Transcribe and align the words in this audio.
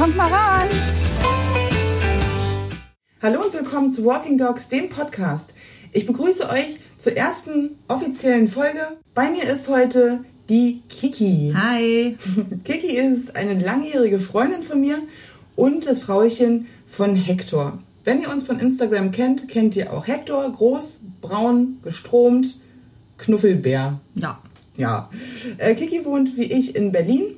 Kommt 0.00 0.16
mal 0.16 0.32
ran! 0.32 0.66
Hallo 3.20 3.44
und 3.44 3.52
willkommen 3.52 3.92
zu 3.92 4.06
Walking 4.06 4.38
Dogs, 4.38 4.70
dem 4.70 4.88
Podcast. 4.88 5.52
Ich 5.92 6.06
begrüße 6.06 6.48
euch 6.48 6.78
zur 6.96 7.18
ersten 7.18 7.76
offiziellen 7.86 8.48
Folge. 8.48 8.80
Bei 9.12 9.30
mir 9.30 9.44
ist 9.44 9.68
heute 9.68 10.24
die 10.48 10.80
Kiki. 10.88 11.52
Hi. 11.54 12.16
Kiki 12.64 12.96
ist 12.96 13.36
eine 13.36 13.62
langjährige 13.62 14.18
Freundin 14.18 14.62
von 14.62 14.80
mir 14.80 15.00
und 15.54 15.86
das 15.86 15.98
Frauchen 15.98 16.68
von 16.88 17.14
Hector. 17.14 17.78
Wenn 18.02 18.22
ihr 18.22 18.30
uns 18.30 18.44
von 18.44 18.58
Instagram 18.58 19.12
kennt, 19.12 19.48
kennt 19.48 19.76
ihr 19.76 19.92
auch 19.92 20.06
Hector, 20.06 20.50
groß, 20.50 21.00
braun, 21.20 21.78
gestromt, 21.82 22.56
Knuffelbär. 23.18 24.00
Ja. 24.14 24.40
Ja. 24.78 25.10
Äh, 25.58 25.74
Kiki 25.74 26.06
wohnt 26.06 26.38
wie 26.38 26.50
ich 26.50 26.74
in 26.74 26.90
Berlin 26.90 27.36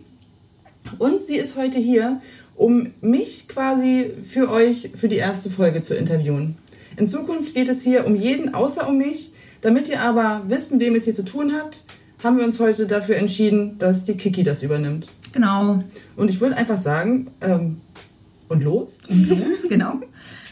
und 0.98 1.22
sie 1.22 1.36
ist 1.36 1.56
heute 1.56 1.78
hier, 1.78 2.20
um 2.54 2.88
mich 3.00 3.48
quasi 3.48 4.10
für 4.22 4.50
euch 4.50 4.90
für 4.94 5.08
die 5.08 5.16
erste 5.16 5.50
Folge 5.50 5.82
zu 5.82 5.94
interviewen. 5.94 6.56
In 6.96 7.08
Zukunft 7.08 7.54
geht 7.54 7.68
es 7.68 7.82
hier 7.82 8.06
um 8.06 8.16
jeden 8.16 8.54
außer 8.54 8.88
um 8.88 8.98
mich. 8.98 9.32
Damit 9.62 9.88
ihr 9.88 10.00
aber 10.00 10.42
wisst, 10.48 10.72
mit 10.72 10.80
wem 10.80 10.94
ihr 10.94 10.98
es 10.98 11.04
hier 11.04 11.14
zu 11.14 11.24
tun 11.24 11.52
habt, 11.54 11.84
haben 12.22 12.36
wir 12.36 12.44
uns 12.44 12.58
heute 12.58 12.86
dafür 12.86 13.16
entschieden, 13.16 13.78
dass 13.78 14.04
die 14.04 14.16
Kiki 14.16 14.42
das 14.42 14.62
übernimmt. 14.62 15.06
Genau. 15.32 15.84
Und 16.16 16.30
ich 16.30 16.40
würde 16.40 16.56
einfach 16.56 16.76
sagen, 16.76 17.28
ähm, 17.40 17.80
und 18.48 18.62
los? 18.62 18.98
Und 19.08 19.28
los, 19.28 19.38
genau. 19.68 20.00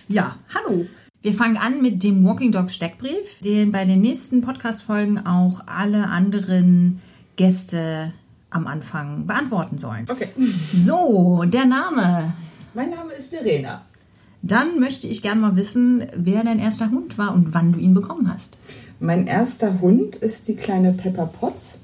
Ja, 0.09 0.39
hallo. 0.55 0.87
Wir 1.23 1.35
fangen 1.35 1.59
an 1.59 1.83
mit 1.83 2.03
dem 2.03 2.25
Walking 2.25 2.51
Dog 2.51 2.71
Steckbrief, 2.71 3.41
den 3.45 3.73
bei 3.73 3.85
den 3.85 4.01
nächsten 4.01 4.41
Podcast-Folgen 4.41 5.27
auch 5.27 5.61
alle 5.67 6.07
anderen 6.07 7.03
Gäste 7.37 8.13
am 8.51 8.67
Anfang 8.67 9.27
beantworten 9.27 9.79
sollen. 9.79 10.07
Okay. 10.09 10.29
So, 10.75 11.45
der 11.47 11.67
Name. 11.67 12.35
Mein 12.75 12.91
Name 12.91 13.13
ist 13.13 13.31
Verena. 13.31 13.83
Dann 14.43 14.81
möchte 14.81 15.07
ich 15.07 15.23
gerne 15.23 15.41
mal 15.41 15.57
wissen, 15.57 16.07
wer 16.15 16.45
dein 16.45 16.59
erster 16.59 16.91
Hund 16.91 17.19
war 17.19 17.35
und 17.35 17.53
wann 17.55 17.73
du 17.73 17.79
ihn 17.79 17.95
bekommen 17.95 18.33
hast. 18.33 18.59
Mein 18.99 19.27
erster 19.27 19.81
Hund 19.81 20.17
ist 20.17 20.49
die 20.49 20.57
kleine 20.57 20.93
Pepper 20.93 21.27
Potts, 21.27 21.81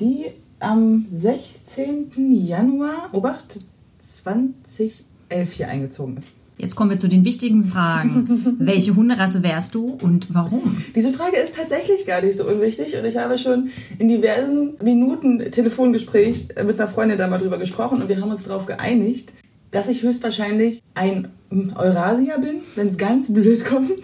die 0.00 0.26
am 0.60 1.06
16. 1.10 2.12
Januar, 2.46 3.08
Obacht, 3.12 3.60
2011 4.02 5.04
hier 5.52 5.68
eingezogen 5.68 6.16
ist. 6.16 6.30
Jetzt 6.56 6.76
kommen 6.76 6.90
wir 6.90 6.98
zu 6.98 7.08
den 7.08 7.24
wichtigen 7.24 7.64
Fragen. 7.64 8.56
Welche 8.60 8.94
Hunderasse 8.94 9.42
wärst 9.42 9.74
du 9.74 9.98
und 10.00 10.32
warum? 10.32 10.76
Diese 10.94 11.12
Frage 11.12 11.36
ist 11.36 11.56
tatsächlich 11.56 12.06
gar 12.06 12.22
nicht 12.22 12.36
so 12.36 12.46
unwichtig 12.46 12.96
und 12.96 13.04
ich 13.04 13.16
habe 13.16 13.38
schon 13.38 13.70
in 13.98 14.08
diversen 14.08 14.74
Minuten 14.82 15.50
Telefongespräch 15.50 16.48
mit 16.64 16.78
einer 16.78 16.88
Freundin 16.88 17.18
da 17.18 17.26
mal 17.26 17.38
drüber 17.38 17.58
gesprochen 17.58 18.02
und 18.02 18.08
wir 18.08 18.20
haben 18.20 18.30
uns 18.30 18.44
darauf 18.44 18.66
geeinigt, 18.66 19.32
dass 19.72 19.88
ich 19.88 20.02
höchstwahrscheinlich 20.02 20.80
ein 20.94 21.28
Eurasier 21.74 22.38
bin, 22.38 22.60
wenn 22.76 22.88
es 22.88 22.98
ganz 22.98 23.32
blöd 23.32 23.64
kommt. 23.64 23.90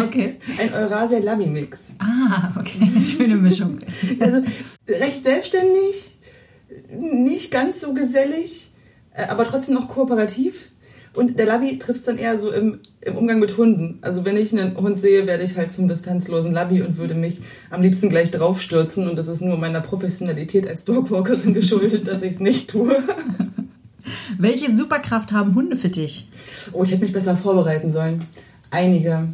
Okay. 0.00 0.36
Ein 0.56 0.72
Eurasia-Labi-Mix. 0.72 1.94
Ah, 1.98 2.52
okay, 2.60 2.78
eine 2.80 3.02
schöne 3.04 3.34
Mischung. 3.34 3.78
Also 4.20 4.40
recht 4.86 5.24
selbstständig, 5.24 6.18
nicht 6.96 7.50
ganz 7.50 7.80
so 7.80 7.92
gesellig, 7.92 8.70
äh, 9.12 9.24
aber 9.24 9.44
trotzdem 9.46 9.74
noch 9.74 9.88
kooperativ. 9.88 10.70
Und 11.14 11.38
der 11.38 11.46
Labby 11.46 11.78
trifft 11.78 12.00
es 12.00 12.04
dann 12.06 12.18
eher 12.18 12.38
so 12.38 12.52
im, 12.52 12.80
im 13.00 13.16
Umgang 13.16 13.38
mit 13.38 13.56
Hunden. 13.56 13.98
Also 14.02 14.24
wenn 14.24 14.36
ich 14.36 14.52
einen 14.52 14.76
Hund 14.76 15.00
sehe, 15.00 15.26
werde 15.26 15.44
ich 15.44 15.56
halt 15.56 15.72
zum 15.72 15.88
distanzlosen 15.88 16.52
Labby 16.52 16.82
und 16.82 16.96
würde 16.96 17.14
mich 17.14 17.38
am 17.70 17.82
liebsten 17.82 18.08
gleich 18.08 18.30
draufstürzen. 18.30 19.08
Und 19.08 19.16
das 19.16 19.28
ist 19.28 19.40
nur 19.40 19.56
meiner 19.56 19.80
Professionalität 19.80 20.68
als 20.68 20.84
Dogwalkerin 20.84 21.54
geschuldet, 21.54 22.06
dass 22.06 22.22
ich 22.22 22.34
es 22.34 22.40
nicht 22.40 22.70
tue. 22.70 22.96
Welche 24.38 24.74
Superkraft 24.74 25.32
haben 25.32 25.54
Hunde 25.54 25.76
für 25.76 25.88
dich? 25.88 26.28
Oh, 26.72 26.84
ich 26.84 26.92
hätte 26.92 27.02
mich 27.02 27.12
besser 27.12 27.36
vorbereiten 27.36 27.92
sollen. 27.92 28.26
Einige. 28.70 29.28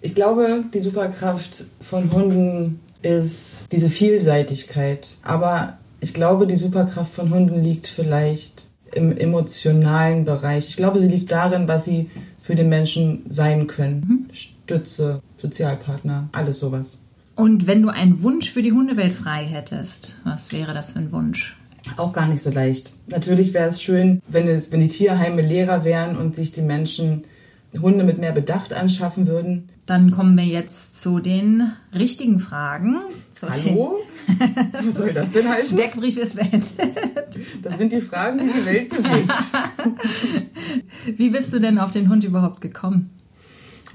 Ich 0.00 0.14
glaube, 0.14 0.64
die 0.72 0.80
Superkraft 0.80 1.64
von 1.80 2.12
Hunden 2.12 2.80
ist 3.02 3.70
diese 3.72 3.90
Vielseitigkeit. 3.90 5.08
Aber 5.22 5.78
ich 6.00 6.14
glaube, 6.14 6.46
die 6.46 6.56
Superkraft 6.56 7.12
von 7.12 7.30
Hunden 7.30 7.62
liegt 7.62 7.86
vielleicht 7.86 8.55
im 8.96 9.16
emotionalen 9.16 10.24
Bereich. 10.24 10.68
Ich 10.68 10.76
glaube, 10.76 11.00
sie 11.00 11.08
liegt 11.08 11.30
darin, 11.30 11.68
was 11.68 11.84
sie 11.84 12.10
für 12.42 12.54
den 12.54 12.68
Menschen 12.68 13.24
sein 13.28 13.66
können. 13.66 14.28
Stütze, 14.32 15.22
Sozialpartner, 15.38 16.28
alles 16.32 16.58
sowas. 16.58 16.98
Und 17.34 17.66
wenn 17.66 17.82
du 17.82 17.90
einen 17.90 18.22
Wunsch 18.22 18.50
für 18.50 18.62
die 18.62 18.72
Hundewelt 18.72 19.12
frei 19.12 19.44
hättest, 19.44 20.18
was 20.24 20.52
wäre 20.52 20.72
das 20.72 20.92
für 20.92 21.00
ein 21.00 21.12
Wunsch? 21.12 21.56
Auch 21.98 22.12
gar 22.12 22.26
nicht 22.26 22.42
so 22.42 22.50
leicht. 22.50 22.92
Natürlich 23.08 23.52
wäre 23.52 23.68
es 23.68 23.82
schön, 23.82 24.22
wenn, 24.26 24.48
es, 24.48 24.72
wenn 24.72 24.80
die 24.80 24.88
Tierheime 24.88 25.42
leerer 25.42 25.84
wären 25.84 26.16
und 26.16 26.34
sich 26.34 26.52
die 26.52 26.62
Menschen 26.62 27.24
Hunde 27.80 28.04
mit 28.04 28.18
mehr 28.18 28.32
Bedacht 28.32 28.72
anschaffen 28.72 29.26
würden. 29.26 29.68
Dann 29.86 30.10
kommen 30.10 30.36
wir 30.36 30.44
jetzt 30.44 31.00
zu 31.00 31.20
den 31.20 31.70
richtigen 31.94 32.40
Fragen. 32.40 32.96
Zu 33.30 33.48
Hallo? 33.48 34.00
Was 34.72 34.96
soll 34.96 35.12
das 35.12 35.30
denn 35.30 35.44
Den 35.44 35.52
heißen? 35.52 35.78
Steckbrief 35.78 36.16
ist 36.16 36.34
beendet. 36.34 36.72
Das 37.62 37.78
sind 37.78 37.92
die 37.92 38.00
Fragen, 38.00 38.38
die 38.38 38.52
die 38.52 38.66
Welt 38.66 38.88
bewegt. 38.88 39.32
Wie 41.16 41.30
bist 41.30 41.52
du 41.52 41.60
denn 41.60 41.78
auf 41.78 41.92
den 41.92 42.08
Hund 42.08 42.24
überhaupt 42.24 42.60
gekommen? 42.60 43.10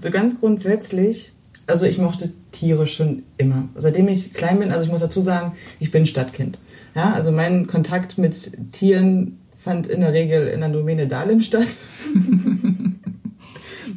So 0.01 0.09
ganz 0.11 0.39
grundsätzlich, 0.39 1.33
also 1.67 1.85
ich 1.85 1.97
mochte 1.97 2.31
Tiere 2.53 2.87
schon 2.87 3.23
immer. 3.37 3.67
Seitdem 3.75 4.07
ich 4.07 4.33
klein 4.33 4.59
bin, 4.59 4.71
also 4.71 4.85
ich 4.85 4.91
muss 4.91 5.01
dazu 5.01 5.19
sagen, 5.19 5.57
ich 5.81 5.91
bin 5.91 6.05
Stadtkind. 6.05 6.57
Ja, 6.95 7.11
also 7.13 7.33
mein 7.33 7.67
Kontakt 7.67 8.17
mit 8.17 8.71
Tieren 8.71 9.39
fand 9.59 9.87
in 9.87 9.99
der 9.99 10.13
Regel 10.13 10.47
in 10.47 10.61
der 10.61 10.69
Domäne 10.69 11.07
Dahlem 11.07 11.41
statt. 11.41 11.67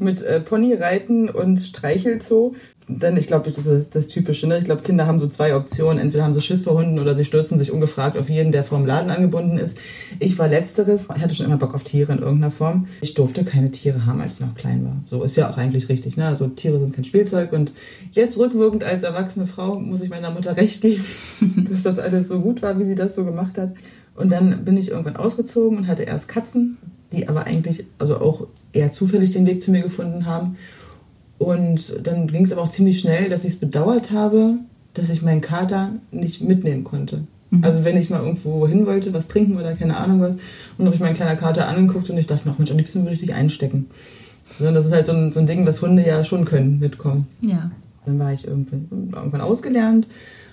mit 0.05 0.23
äh, 0.23 0.41
Ponyreiten 0.41 1.29
und 1.29 1.59
Streichelzoo. 1.59 2.55
Denn 2.87 3.17
ich 3.17 3.27
glaube, 3.27 3.51
das 3.51 3.67
ist 3.67 3.95
das 3.95 4.09
Typische. 4.09 4.47
Ne? 4.47 4.59
Ich 4.59 4.65
glaube, 4.65 4.83
Kinder 4.83 5.07
haben 5.07 5.19
so 5.19 5.27
zwei 5.27 5.57
Optionen. 5.57 5.99
Entweder 5.99 6.25
haben 6.25 6.35
sie 6.35 6.43
Schiss 6.43 6.63
vor 6.63 6.75
Hunden 6.75 6.99
oder 6.99 7.17
sie 7.17 7.25
stürzen 7.25 7.59
sich 7.59 7.73
ungefragt 7.73 8.19
auf 8.19 8.29
jeden, 8.29 8.53
der 8.53 8.63
vorm 8.63 8.85
Laden 8.85 9.11
angebunden 9.11 9.57
ist. 9.57 9.79
Ich 10.21 10.39
war 10.39 10.49
letzteres. 10.49 11.09
Ich 11.17 11.23
hatte 11.23 11.35
schon 11.35 11.47
immer 11.47 11.57
Bock 11.57 11.75
auf 11.75 11.83
Tiere 11.83 12.13
in 12.13 12.19
irgendeiner 12.19 12.51
Form. 12.51 12.87
Ich 13.01 13.15
durfte 13.15 13.45
keine 13.45 13.71
Tiere 13.71 14.05
haben, 14.05 14.21
als 14.21 14.35
ich 14.35 14.41
noch 14.41 14.55
klein 14.55 14.85
war. 14.85 14.97
So 15.09 15.23
ist 15.23 15.37
ja 15.37 15.49
auch 15.49 15.57
eigentlich 15.57 15.89
richtig. 15.89 16.19
Ne? 16.19 16.27
Also 16.27 16.47
Tiere 16.49 16.79
sind 16.79 16.95
kein 16.95 17.05
Spielzeug. 17.05 17.55
Und 17.55 17.73
jetzt 18.13 18.39
rückwirkend 18.39 18.85
als 18.85 19.03
erwachsene 19.03 19.47
Frau 19.47 19.81
muss 19.81 20.03
ich 20.03 20.11
meiner 20.11 20.31
Mutter 20.31 20.55
recht 20.57 20.83
geben, 20.83 21.05
dass 21.71 21.85
das 21.85 21.99
alles 21.99 22.29
so 22.29 22.41
gut 22.41 22.61
war, 22.61 22.79
wie 22.79 22.85
sie 22.85 22.97
das 22.97 23.15
so 23.15 23.25
gemacht 23.25 23.57
hat. 23.57 23.73
Und 24.15 24.31
dann 24.31 24.65
bin 24.65 24.77
ich 24.77 24.91
irgendwann 24.91 25.17
ausgezogen 25.17 25.79
und 25.79 25.87
hatte 25.89 26.05
erst 26.05 26.29
Katzen, 26.29 26.77
die 27.15 27.29
aber 27.29 27.45
eigentlich 27.45 27.85
also 27.99 28.19
auch 28.19 28.47
eher 28.73 28.93
zufällig 28.93 29.33
den 29.33 29.47
Weg 29.47 29.63
zu 29.63 29.71
mir 29.71 29.83
gefunden 29.83 30.27
haben. 30.27 30.57
Und 31.39 32.07
dann 32.07 32.27
ging 32.27 32.45
es 32.45 32.53
aber 32.53 32.63
auch 32.63 32.71
ziemlich 32.71 33.01
schnell, 33.01 33.29
dass 33.29 33.45
ich 33.45 33.55
es 33.55 33.59
bedauert 33.59 34.11
habe, 34.13 34.59
dass 34.95 35.11
ich 35.11 35.23
meinen 35.23 35.41
Kater 35.41 35.91
nicht 36.13 36.41
mitnehmen 36.41 36.85
konnte. 36.85 37.25
Also 37.63 37.85
wenn 37.85 37.97
ich 37.97 38.11
mal 38.11 38.21
irgendwo 38.21 38.67
hin 38.67 38.87
wollte, 38.87 39.13
was 39.13 39.29
trinken 39.29 39.57
oder 39.57 39.75
keine 39.75 39.97
Ahnung 39.97 40.21
was, 40.21 40.39
und 40.77 40.87
habe 40.87 40.95
ich 40.95 41.01
meinen 41.01 41.15
kleinen 41.15 41.39
Kater 41.39 41.69
angeguckt 41.69 42.11
und 42.11 42.19
ich 42.19 42.27
dachte, 42.27 42.49
ach 42.51 42.59
Mensch, 42.59 42.71
am 42.71 42.79
liebsten 42.79 43.03
würde 43.03 43.15
ich 43.15 43.21
dich 43.21 43.35
einstecken. 43.35 43.87
So, 44.59 44.71
das 44.71 44.87
ist 44.87 44.93
halt 44.93 45.07
so 45.07 45.13
ein, 45.13 45.33
so 45.33 45.41
ein 45.41 45.47
Ding, 45.47 45.67
was 45.67 45.83
Hunde 45.83 46.07
ja 46.07 46.25
schon 46.25 46.45
können, 46.45 46.79
mitkommen. 46.79 47.27
Ja. 47.41 47.71
Dann 48.07 48.19
war 48.19 48.33
ich 48.33 48.47
irgendwann, 48.47 48.89
irgendwann 49.13 49.41
ausgelernt, 49.41 50.07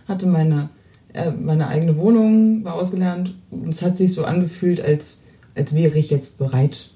hatte 0.07 0.25
meine, 0.25 0.69
äh, 1.13 1.31
meine 1.31 1.67
eigene 1.67 1.97
Wohnung, 1.97 2.63
war 2.63 2.75
ausgelernt 2.75 3.35
und 3.49 3.69
es 3.69 3.81
hat 3.81 3.97
sich 3.97 4.13
so 4.13 4.23
angefühlt, 4.23 4.81
als, 4.81 5.22
als 5.56 5.73
wäre 5.73 5.97
ich 5.97 6.09
jetzt 6.09 6.38
bereit. 6.38 6.89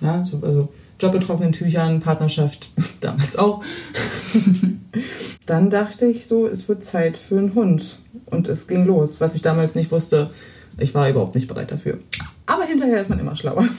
Ja, 0.00 0.24
so, 0.24 0.40
also 0.42 0.68
Job 0.98 1.14
in 1.14 1.20
trockenen 1.20 1.52
Tüchern, 1.52 2.00
Partnerschaft, 2.00 2.70
damals 3.00 3.36
auch. 3.36 3.62
Dann 5.46 5.70
dachte 5.70 6.06
ich 6.06 6.26
so, 6.26 6.46
es 6.46 6.68
wird 6.68 6.84
Zeit 6.84 7.16
für 7.16 7.38
einen 7.38 7.54
Hund. 7.54 7.98
Und 8.26 8.48
es 8.48 8.68
ging 8.68 8.84
los. 8.84 9.20
Was 9.20 9.34
ich 9.34 9.42
damals 9.42 9.74
nicht 9.74 9.90
wusste, 9.90 10.30
ich 10.78 10.94
war 10.94 11.08
überhaupt 11.08 11.34
nicht 11.34 11.48
bereit 11.48 11.70
dafür. 11.70 11.98
Aber 12.46 12.64
hinterher 12.64 13.00
ist 13.00 13.10
man 13.10 13.18
immer 13.18 13.36
schlauer. 13.36 13.68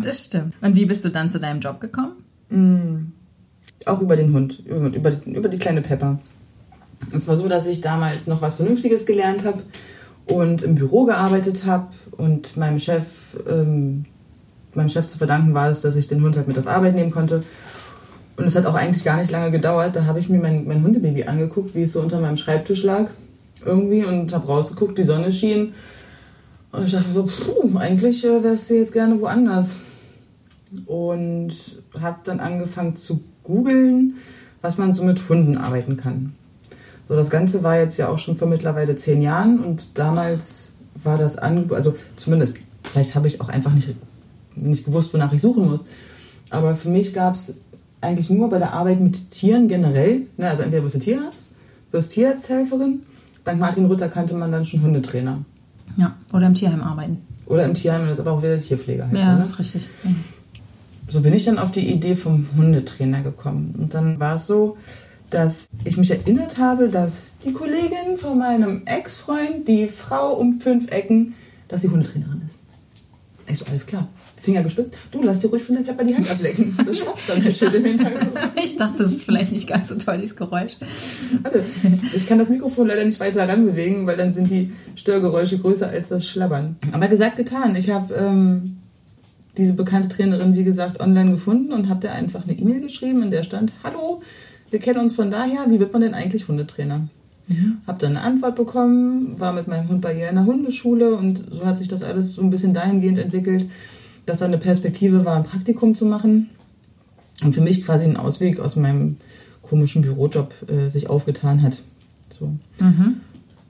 Das 0.00 0.26
stimmt. 0.26 0.54
Und 0.60 0.76
wie 0.76 0.84
bist 0.84 1.04
du 1.04 1.08
dann 1.08 1.28
zu 1.28 1.40
deinem 1.40 1.58
Job 1.58 1.80
gekommen? 1.80 3.12
Auch 3.84 4.00
über 4.00 4.14
den 4.14 4.32
Hund, 4.32 4.62
über, 4.64 4.86
über, 4.94 5.10
die, 5.10 5.30
über 5.32 5.48
die 5.48 5.58
kleine 5.58 5.80
Pepper. 5.80 6.20
Es 7.12 7.26
war 7.26 7.34
so, 7.34 7.48
dass 7.48 7.66
ich 7.66 7.80
damals 7.80 8.28
noch 8.28 8.40
was 8.40 8.54
Vernünftiges 8.54 9.06
gelernt 9.06 9.44
habe 9.44 9.60
und 10.28 10.62
im 10.62 10.74
Büro 10.74 11.04
gearbeitet 11.04 11.64
habe 11.64 11.88
und 12.16 12.56
meinem 12.56 12.78
Chef, 12.78 13.36
ähm, 13.48 14.04
meinem 14.74 14.88
Chef 14.88 15.08
zu 15.08 15.18
verdanken 15.18 15.54
war 15.54 15.70
es, 15.70 15.80
dass 15.80 15.96
ich 15.96 16.06
den 16.06 16.22
Hund 16.22 16.36
halt 16.36 16.48
mit 16.48 16.58
auf 16.58 16.66
Arbeit 16.66 16.94
nehmen 16.94 17.10
konnte. 17.10 17.42
Und 18.36 18.44
es 18.44 18.54
hat 18.54 18.66
auch 18.66 18.74
eigentlich 18.74 19.04
gar 19.04 19.16
nicht 19.16 19.30
lange 19.30 19.50
gedauert. 19.50 19.96
Da 19.96 20.04
habe 20.04 20.20
ich 20.20 20.28
mir 20.28 20.38
mein, 20.38 20.66
mein 20.66 20.84
Hundebaby 20.84 21.24
angeguckt, 21.24 21.74
wie 21.74 21.82
es 21.82 21.92
so 21.92 22.00
unter 22.00 22.20
meinem 22.20 22.36
Schreibtisch 22.36 22.84
lag 22.84 23.10
irgendwie 23.64 24.04
und 24.04 24.32
habe 24.32 24.46
rausgeguckt, 24.46 24.98
die 24.98 25.04
Sonne 25.04 25.32
schien. 25.32 25.74
Und 26.70 26.86
ich 26.86 26.92
dachte 26.92 27.12
so, 27.12 27.24
puh, 27.24 27.76
eigentlich 27.78 28.24
äh, 28.24 28.42
wärst 28.42 28.70
du 28.70 28.74
jetzt 28.74 28.92
gerne 28.92 29.20
woanders. 29.20 29.78
Und 30.86 31.54
habe 31.98 32.18
dann 32.24 32.40
angefangen 32.40 32.94
zu 32.94 33.20
googeln, 33.42 34.16
was 34.60 34.76
man 34.76 34.92
so 34.94 35.02
mit 35.02 35.28
Hunden 35.28 35.56
arbeiten 35.56 35.96
kann. 35.96 36.34
So, 37.08 37.16
das 37.16 37.30
Ganze 37.30 37.62
war 37.62 37.78
jetzt 37.78 37.96
ja 37.96 38.08
auch 38.08 38.18
schon 38.18 38.36
vor 38.36 38.48
mittlerweile 38.48 38.96
zehn 38.96 39.22
Jahren 39.22 39.60
und 39.60 39.98
damals 39.98 40.72
war 41.02 41.16
das 41.16 41.38
Angebot, 41.38 41.76
also 41.76 41.94
zumindest, 42.16 42.58
vielleicht 42.82 43.14
habe 43.14 43.28
ich 43.28 43.40
auch 43.40 43.48
einfach 43.48 43.72
nicht 43.72 43.94
nicht 44.62 44.84
gewusst, 44.84 45.12
wonach 45.14 45.32
ich 45.32 45.40
suchen 45.40 45.68
muss. 45.68 45.84
Aber 46.50 46.74
für 46.74 46.88
mich 46.88 47.14
gab 47.14 47.34
es 47.34 47.56
eigentlich 48.00 48.30
nur 48.30 48.48
bei 48.48 48.58
der 48.58 48.72
Arbeit 48.72 49.00
mit 49.00 49.30
Tieren 49.30 49.68
generell, 49.68 50.22
ne, 50.36 50.48
also 50.48 50.62
entweder 50.62 50.84
wirst 50.84 50.94
du 50.94 50.98
Tierarzt, 51.00 51.54
wirst 51.90 52.12
Tierarzthelferin, 52.12 53.02
dank 53.44 53.60
Martin 53.60 53.86
Rütter 53.86 54.08
kannte 54.08 54.34
man 54.34 54.52
dann 54.52 54.64
schon 54.64 54.82
Hundetrainer. 54.82 55.44
Ja, 55.96 56.16
oder 56.32 56.46
im 56.46 56.54
Tierheim 56.54 56.82
arbeiten. 56.82 57.22
Oder 57.46 57.64
im 57.64 57.74
Tierheim, 57.74 58.02
das 58.02 58.18
ist 58.18 58.20
aber 58.20 58.32
auch 58.32 58.42
wieder 58.42 58.58
Tierpfleger. 58.58 59.06
Heißt 59.06 59.16
Ja, 59.16 59.34
ne? 59.34 59.40
das 59.40 59.50
ist 59.50 59.58
richtig. 59.58 59.82
Ja. 60.04 60.10
so 61.08 61.20
bin 61.22 61.32
ich 61.32 61.44
dann 61.44 61.58
auf 61.58 61.72
die 61.72 61.90
Idee 61.90 62.14
vom 62.14 62.46
Hundetrainer 62.56 63.22
gekommen. 63.22 63.74
Und 63.78 63.94
dann 63.94 64.20
war 64.20 64.34
es 64.34 64.46
so, 64.46 64.76
dass 65.30 65.68
ich 65.84 65.96
mich 65.96 66.10
erinnert 66.10 66.58
habe, 66.58 66.88
dass 66.88 67.32
die 67.44 67.52
Kollegin 67.52 68.18
von 68.18 68.38
meinem 68.38 68.82
Ex-Freund, 68.86 69.68
die 69.68 69.88
Frau 69.88 70.34
um 70.34 70.60
fünf 70.60 70.90
Ecken, 70.90 71.34
dass 71.68 71.82
sie 71.82 71.88
Hundetrainerin 71.88 72.42
ist. 72.46 72.58
Ich 73.46 73.58
so, 73.58 73.64
alles 73.66 73.86
klar. 73.86 74.08
Finger 74.40 74.62
gespitzt. 74.62 74.94
Du, 75.10 75.20
lass 75.22 75.40
dir 75.40 75.48
ruhig 75.48 75.62
von 75.64 75.74
der 75.76 75.82
Pepper 75.82 76.04
die 76.04 76.14
Hand 76.14 76.30
ablecken. 76.30 76.76
Das 76.86 76.98
schwatzt 76.98 77.28
dann 77.28 77.42
nicht 77.42 77.60
im 77.60 77.84
Hintergrund. 77.84 78.30
Ich 78.64 78.76
dachte, 78.76 79.02
das 79.02 79.12
ist 79.12 79.24
vielleicht 79.24 79.52
nicht 79.52 79.68
ganz 79.68 79.88
so 79.88 79.96
toll, 79.96 80.18
dieses 80.18 80.36
Geräusch. 80.36 80.76
Warte, 81.42 81.62
ich 82.14 82.26
kann 82.26 82.38
das 82.38 82.48
Mikrofon 82.48 82.86
leider 82.86 83.04
nicht 83.04 83.20
weiter 83.20 83.48
ranbewegen, 83.48 84.06
weil 84.06 84.16
dann 84.16 84.32
sind 84.32 84.50
die 84.50 84.72
Störgeräusche 84.96 85.58
größer 85.58 85.88
als 85.88 86.08
das 86.08 86.26
Schlabbern. 86.26 86.76
Aber 86.92 87.08
gesagt, 87.08 87.36
getan. 87.36 87.74
Ich 87.76 87.90
habe 87.90 88.14
ähm, 88.14 88.78
diese 89.56 89.74
bekannte 89.74 90.08
Trainerin, 90.08 90.54
wie 90.54 90.64
gesagt, 90.64 91.00
online 91.00 91.32
gefunden 91.32 91.72
und 91.72 91.88
habe 91.88 92.00
der 92.00 92.12
einfach 92.12 92.44
eine 92.44 92.52
E-Mail 92.52 92.80
geschrieben, 92.80 93.22
in 93.22 93.30
der 93.30 93.42
stand, 93.42 93.72
hallo, 93.82 94.22
wir 94.70 94.78
kennen 94.78 95.00
uns 95.00 95.14
von 95.14 95.30
daher, 95.30 95.66
wie 95.68 95.80
wird 95.80 95.92
man 95.92 96.02
denn 96.02 96.14
eigentlich 96.14 96.48
Hundetrainer? 96.48 97.08
Habe 97.86 97.98
dann 97.98 98.16
eine 98.16 98.26
Antwort 98.26 98.56
bekommen, 98.56 99.40
war 99.40 99.52
mit 99.52 99.68
meinem 99.68 99.88
Hund 99.88 100.02
bei 100.02 100.18
ihr 100.18 100.28
in 100.28 100.34
der 100.34 100.44
Hundeschule 100.44 101.14
und 101.14 101.44
so 101.50 101.64
hat 101.64 101.78
sich 101.78 101.88
das 101.88 102.02
alles 102.02 102.34
so 102.34 102.42
ein 102.42 102.50
bisschen 102.50 102.74
dahingehend 102.74 103.18
entwickelt, 103.18 103.66
dass 104.26 104.38
da 104.38 104.44
eine 104.44 104.58
Perspektive 104.58 105.24
war, 105.24 105.36
ein 105.36 105.44
Praktikum 105.44 105.94
zu 105.94 106.04
machen 106.04 106.50
und 107.42 107.54
für 107.54 107.62
mich 107.62 107.82
quasi 107.82 108.04
ein 108.04 108.18
Ausweg 108.18 108.60
aus 108.60 108.76
meinem 108.76 109.16
komischen 109.62 110.02
Bürojob 110.02 110.52
äh, 110.68 110.90
sich 110.90 111.08
aufgetan 111.08 111.62
hat. 111.62 111.78
So. 112.38 112.52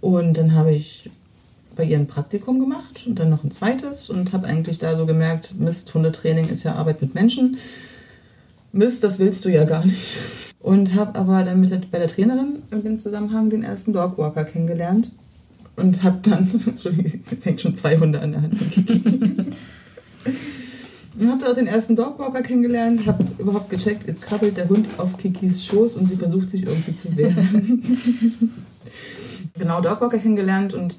Und 0.00 0.36
dann 0.36 0.54
habe 0.54 0.72
ich 0.72 1.10
bei 1.76 1.84
ihr 1.84 1.98
ein 1.98 2.08
Praktikum 2.08 2.58
gemacht 2.58 3.04
und 3.06 3.20
dann 3.20 3.30
noch 3.30 3.44
ein 3.44 3.52
zweites 3.52 4.10
und 4.10 4.32
habe 4.32 4.48
eigentlich 4.48 4.78
da 4.78 4.96
so 4.96 5.06
gemerkt, 5.06 5.54
Mist, 5.58 5.94
Hundetraining 5.94 6.48
ist 6.48 6.64
ja 6.64 6.74
Arbeit 6.74 7.00
mit 7.00 7.14
Menschen. 7.14 7.58
Mist, 8.73 9.03
das 9.05 9.19
willst 9.19 9.44
du 9.44 9.49
ja 9.50 9.65
gar 9.65 9.85
nicht. 9.85 10.17
Und 10.61 10.94
habe 10.94 11.19
aber 11.19 11.44
dann 11.44 11.61
mit 11.61 11.70
der, 11.70 11.81
bei 11.91 11.99
der 11.99 12.09
Trainerin 12.09 12.62
in 12.70 12.82
dem 12.82 12.99
Zusammenhang 12.99 13.49
den 13.49 13.62
ersten 13.62 13.93
Dogwalker 13.93 14.44
kennengelernt 14.44 15.11
und 15.76 16.03
habe 16.03 16.19
dann, 16.23 16.49
Entschuldigung, 16.67 17.12
jetzt 17.12 17.44
hängt 17.44 17.61
schon 17.61 17.75
zwei 17.75 17.99
Hunde 17.99 18.20
an 18.20 18.32
der 18.32 18.43
Hand 18.43 18.59
von 18.59 18.70
Kiki. 18.70 19.03
Und 21.19 21.29
habe 21.29 21.44
dort 21.44 21.56
den 21.56 21.67
ersten 21.67 21.97
Dogwalker 21.97 22.43
kennengelernt, 22.43 23.06
habe 23.06 23.25
überhaupt 23.38 23.70
gecheckt, 23.70 24.06
jetzt 24.06 24.23
krabbelt 24.23 24.56
der 24.56 24.69
Hund 24.69 24.87
auf 24.99 25.17
Kikis 25.17 25.65
Schoß 25.65 25.97
und 25.97 26.09
sie 26.09 26.17
versucht 26.17 26.50
sich 26.50 26.65
irgendwie 26.65 26.94
zu 26.94 27.17
wehren. 27.17 27.82
genau 29.59 29.81
Dogwalker 29.81 30.19
kennengelernt 30.19 30.75
und 30.75 30.94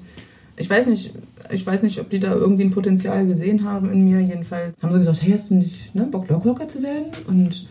ich 0.60 0.68
weiß 0.70 0.86
nicht, 0.88 1.12
ich 1.50 1.66
weiß 1.66 1.82
nicht, 1.82 1.98
ob 2.00 2.10
die 2.10 2.20
da 2.20 2.34
irgendwie 2.34 2.64
ein 2.64 2.70
Potenzial 2.70 3.26
gesehen 3.26 3.64
haben 3.64 3.90
in 3.90 4.04
mir. 4.04 4.20
Jedenfalls 4.20 4.76
haben 4.82 4.92
sie 4.92 4.98
gesagt, 4.98 5.22
hey, 5.22 5.32
hast 5.32 5.50
du 5.50 5.54
nicht 5.54 5.94
ne, 5.94 6.04
Bock, 6.04 6.28
Dogwalker 6.28 6.68
zu 6.68 6.82
werden? 6.82 7.06
Und 7.26 7.66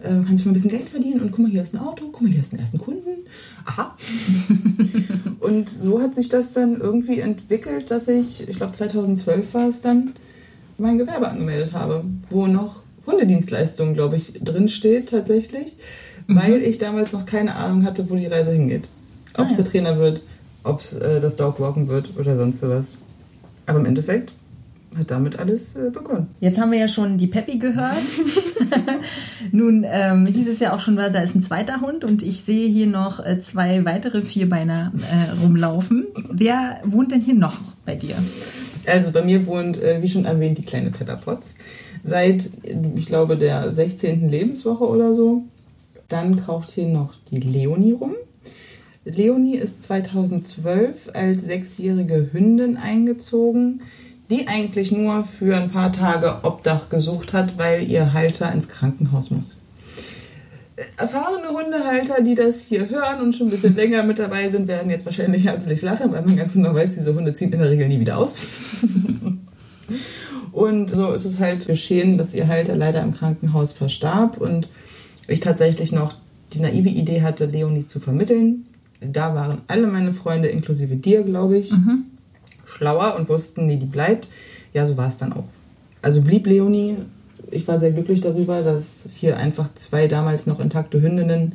äh, 0.00 0.10
kannst 0.26 0.44
du 0.44 0.48
mal 0.48 0.52
ein 0.52 0.54
bisschen 0.54 0.70
Geld 0.70 0.88
verdienen? 0.90 1.20
Und 1.20 1.30
guck 1.32 1.40
mal, 1.40 1.50
hier 1.50 1.62
ist 1.62 1.74
ein 1.74 1.80
Auto, 1.80 2.04
guck 2.12 2.20
mal, 2.22 2.30
hier 2.30 2.40
ist 2.40 2.52
ein 2.52 2.58
ersten 2.58 2.78
Kunden. 2.78 3.08
Aha. 3.64 3.96
und 5.40 5.68
so 5.70 6.00
hat 6.00 6.14
sich 6.14 6.28
das 6.28 6.52
dann 6.52 6.80
irgendwie 6.80 7.20
entwickelt, 7.20 7.90
dass 7.90 8.08
ich, 8.08 8.46
ich 8.48 8.56
glaube 8.56 8.72
2012 8.72 9.54
war 9.54 9.68
es 9.68 9.80
dann, 9.80 10.12
mein 10.76 10.98
Gewerbe 10.98 11.28
angemeldet 11.28 11.72
habe, 11.72 12.04
wo 12.30 12.46
noch 12.46 12.82
Hundedienstleistung, 13.06 13.94
glaube 13.94 14.16
ich, 14.16 14.34
drin 14.42 14.68
steht 14.68 15.10
tatsächlich, 15.10 15.76
weil 16.26 16.62
ich 16.62 16.78
damals 16.78 17.12
noch 17.12 17.26
keine 17.26 17.54
Ahnung 17.54 17.84
hatte, 17.84 18.08
wo 18.10 18.16
die 18.16 18.26
Reise 18.26 18.52
hingeht. 18.52 18.84
Ob 19.34 19.40
Ah, 19.46 19.48
es 19.50 19.56
ja. 19.56 19.62
der 19.62 19.70
Trainer 19.70 19.98
wird, 19.98 20.22
ob 20.64 20.80
es 20.80 20.94
äh, 20.94 21.20
das 21.20 21.36
Dogwalken 21.36 21.88
wird 21.88 22.10
oder 22.18 22.36
sonst 22.36 22.62
was. 22.62 22.96
Aber 23.66 23.78
im 23.78 23.86
Endeffekt 23.86 24.32
hat 24.98 25.10
damit 25.10 25.38
alles 25.38 25.76
äh, 25.76 25.90
begonnen. 25.90 26.28
Jetzt 26.40 26.60
haben 26.60 26.72
wir 26.72 26.78
ja 26.78 26.88
schon 26.88 27.18
die 27.18 27.26
Peppi 27.26 27.58
gehört. 27.58 27.96
Nun 29.52 29.84
ähm, 29.86 30.26
hieß 30.26 30.48
es 30.48 30.60
ja 30.60 30.74
auch 30.74 30.80
schon, 30.80 30.96
da 30.96 31.06
ist 31.06 31.34
ein 31.34 31.42
zweiter 31.42 31.80
Hund 31.80 32.04
und 32.04 32.22
ich 32.22 32.42
sehe 32.42 32.68
hier 32.68 32.86
noch 32.86 33.24
äh, 33.24 33.40
zwei 33.40 33.84
weitere 33.84 34.22
Vierbeiner 34.22 34.92
äh, 34.94 35.40
rumlaufen. 35.40 36.06
Wer 36.30 36.80
wohnt 36.84 37.12
denn 37.12 37.20
hier 37.20 37.34
noch 37.34 37.60
bei 37.84 37.94
dir? 37.94 38.16
Also 38.86 39.10
bei 39.10 39.22
mir 39.22 39.46
wohnt, 39.46 39.82
äh, 39.82 40.02
wie 40.02 40.08
schon 40.08 40.24
erwähnt, 40.24 40.58
die 40.58 40.64
kleine 40.64 40.90
Pepper 40.90 41.16
Potts. 41.16 41.54
Seit, 42.04 42.50
ich 42.96 43.06
glaube, 43.06 43.36
der 43.36 43.72
16. 43.72 44.28
Lebenswoche 44.28 44.86
oder 44.86 45.14
so. 45.14 45.44
Dann 46.08 46.36
kraucht 46.36 46.70
hier 46.70 46.86
noch 46.86 47.14
die 47.30 47.40
Leonie 47.40 47.92
rum. 47.92 48.14
Leonie 49.04 49.56
ist 49.56 49.82
2012 49.82 51.10
als 51.12 51.42
sechsjährige 51.42 52.30
Hündin 52.32 52.76
eingezogen, 52.76 53.82
die 54.30 54.48
eigentlich 54.48 54.92
nur 54.92 55.24
für 55.24 55.56
ein 55.56 55.70
paar 55.70 55.92
Tage 55.92 56.38
Obdach 56.42 56.88
gesucht 56.88 57.34
hat, 57.34 57.58
weil 57.58 57.88
ihr 57.88 58.14
Halter 58.14 58.50
ins 58.50 58.68
Krankenhaus 58.68 59.30
muss. 59.30 59.58
Erfahrene 60.96 61.48
Hundehalter, 61.48 62.22
die 62.22 62.34
das 62.34 62.62
hier 62.64 62.88
hören 62.88 63.20
und 63.20 63.34
schon 63.34 63.48
ein 63.48 63.50
bisschen 63.50 63.76
länger 63.76 64.02
mit 64.02 64.18
dabei 64.18 64.48
sind, 64.48 64.66
werden 64.66 64.90
jetzt 64.90 65.04
wahrscheinlich 65.04 65.44
herzlich 65.44 65.82
lachen, 65.82 66.10
weil 66.10 66.22
man 66.22 66.36
ganz 66.36 66.54
genau 66.54 66.74
weiß, 66.74 66.94
diese 66.96 67.14
Hunde 67.14 67.34
ziehen 67.34 67.52
in 67.52 67.60
der 67.60 67.70
Regel 67.70 67.88
nie 67.88 68.00
wieder 68.00 68.18
aus. 68.18 68.36
Und 70.52 70.90
so 70.90 71.12
ist 71.12 71.24
es 71.24 71.40
halt 71.40 71.66
geschehen, 71.66 72.16
dass 72.16 72.32
ihr 72.32 72.46
Halter 72.46 72.76
leider 72.76 73.02
im 73.02 73.10
Krankenhaus 73.10 73.72
verstarb 73.72 74.40
und 74.40 74.68
ich 75.26 75.40
tatsächlich 75.40 75.90
noch 75.90 76.14
die 76.52 76.60
naive 76.60 76.90
Idee 76.90 77.22
hatte, 77.22 77.46
Leonie 77.46 77.88
zu 77.88 77.98
vermitteln. 77.98 78.64
Da 79.00 79.34
waren 79.34 79.62
alle 79.66 79.86
meine 79.86 80.14
Freunde, 80.14 80.48
inklusive 80.48 80.96
dir, 80.96 81.22
glaube 81.22 81.58
ich, 81.58 81.72
schlauer 82.66 83.16
und 83.16 83.28
wussten, 83.28 83.66
nee, 83.66 83.76
die 83.76 83.86
bleibt. 83.86 84.28
Ja, 84.72 84.86
so 84.86 84.96
war 84.96 85.08
es 85.08 85.16
dann 85.16 85.32
auch. 85.32 85.44
Also 86.02 86.22
blieb 86.22 86.46
Leonie. 86.46 86.96
Ich 87.50 87.68
war 87.68 87.78
sehr 87.78 87.92
glücklich 87.92 88.20
darüber, 88.20 88.62
dass 88.62 89.08
hier 89.14 89.36
einfach 89.36 89.72
zwei 89.74 90.08
damals 90.08 90.46
noch 90.46 90.58
intakte 90.60 91.00
Hündinnen 91.00 91.52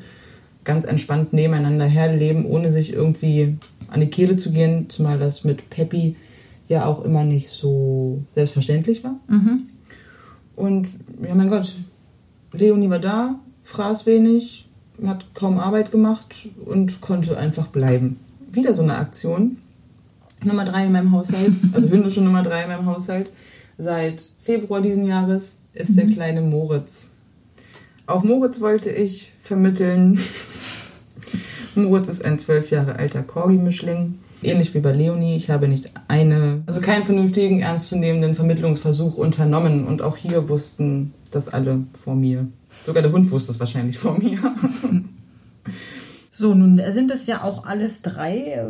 ganz 0.64 0.86
entspannt 0.86 1.34
nebeneinander 1.34 1.86
herleben, 1.86 2.46
ohne 2.46 2.72
sich 2.72 2.94
irgendwie 2.94 3.58
an 3.88 4.00
die 4.00 4.10
Kehle 4.10 4.38
zu 4.38 4.52
gehen, 4.52 4.90
zumal 4.90 5.18
das 5.18 5.44
mit 5.44 5.70
Peppi 5.70 6.16
ja 6.68 6.86
auch 6.86 7.04
immer 7.04 7.24
nicht 7.24 7.50
so 7.50 8.24
selbstverständlich 8.36 9.04
war. 9.04 9.20
Und 10.56 10.88
ja, 11.28 11.34
mein 11.34 11.50
Gott, 11.50 11.76
Leonie 12.54 12.90
war 12.90 13.00
da, 13.00 13.40
fraß 13.64 14.06
wenig, 14.06 14.69
hat 15.06 15.34
kaum 15.34 15.60
Arbeit 15.60 15.92
gemacht 15.92 16.50
und 16.66 17.02
konnte 17.02 17.38
einfach 17.38 17.68
bleiben. 17.68 18.20
Wieder 18.52 18.74
so 18.74 18.84
eine 18.84 18.98
Aktion. 18.98 19.58
Nummer 20.44 20.66
drei 20.66 20.86
in 20.86 20.92
meinem 20.92 21.12
Haushalt, 21.12 21.54
also 21.74 21.90
hündische 21.90 22.22
Nummer 22.22 22.44
drei 22.44 22.64
in 22.64 22.70
meinem 22.70 22.86
Haushalt. 22.86 23.30
Seit 23.78 24.24
Februar 24.42 24.82
diesen 24.82 25.06
Jahres 25.06 25.58
ist 25.74 25.98
der 25.98 26.08
kleine 26.08 26.42
Moritz. 26.42 27.10
Auch 28.08 28.24
Moritz 28.24 28.60
wollte 28.60 28.90
ich 28.90 29.32
vermitteln. 29.42 30.20
Moritz 31.76 32.08
ist 32.08 32.26
ein 32.26 32.40
zwölf 32.40 32.72
Jahre 32.72 32.96
alter 32.96 33.24
Corgi-Mischling. 33.24 34.16
Ähnlich 34.42 34.74
wie 34.74 34.80
bei 34.80 34.92
Leonie. 34.92 35.36
Ich 35.36 35.50
habe 35.50 35.68
nicht 35.68 35.92
eine, 36.08 36.64
also 36.66 36.82
keinen 36.82 37.04
vernünftigen, 37.04 37.60
ernstzunehmenden 37.60 38.36
Vermittlungsversuch 38.36 39.16
unternommen. 39.16 39.86
Und 39.86 40.02
auch 40.02 40.18
hier 40.18 40.50
wussten 40.50 41.14
das 41.32 41.50
alle 41.50 41.86
vor 42.04 42.16
mir. 42.16 42.48
Sogar 42.86 43.04
der 43.04 43.12
Hund 43.12 43.30
wusste 43.32 43.52
es 43.52 43.60
wahrscheinlich 43.60 43.98
vor 43.98 44.18
mir. 44.18 44.40
So, 46.40 46.56
nun 46.56 46.80
sind 46.92 47.12
es 47.12 47.28
ja 47.28 47.44
auch 47.44 47.66
alles 47.66 48.02
drei, 48.02 48.38
äh, 48.38 48.66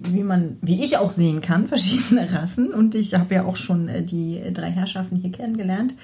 wie 0.00 0.22
man, 0.22 0.56
wie 0.62 0.82
ich 0.82 0.96
auch 0.96 1.10
sehen 1.10 1.42
kann, 1.42 1.68
verschiedene 1.68 2.32
Rassen. 2.32 2.72
Und 2.72 2.94
ich 2.94 3.12
habe 3.14 3.34
ja 3.34 3.44
auch 3.44 3.56
schon 3.56 3.88
äh, 3.88 4.02
die 4.02 4.40
drei 4.54 4.70
Herrschaften 4.70 5.16
hier 5.16 5.30
kennengelernt. 5.30 5.94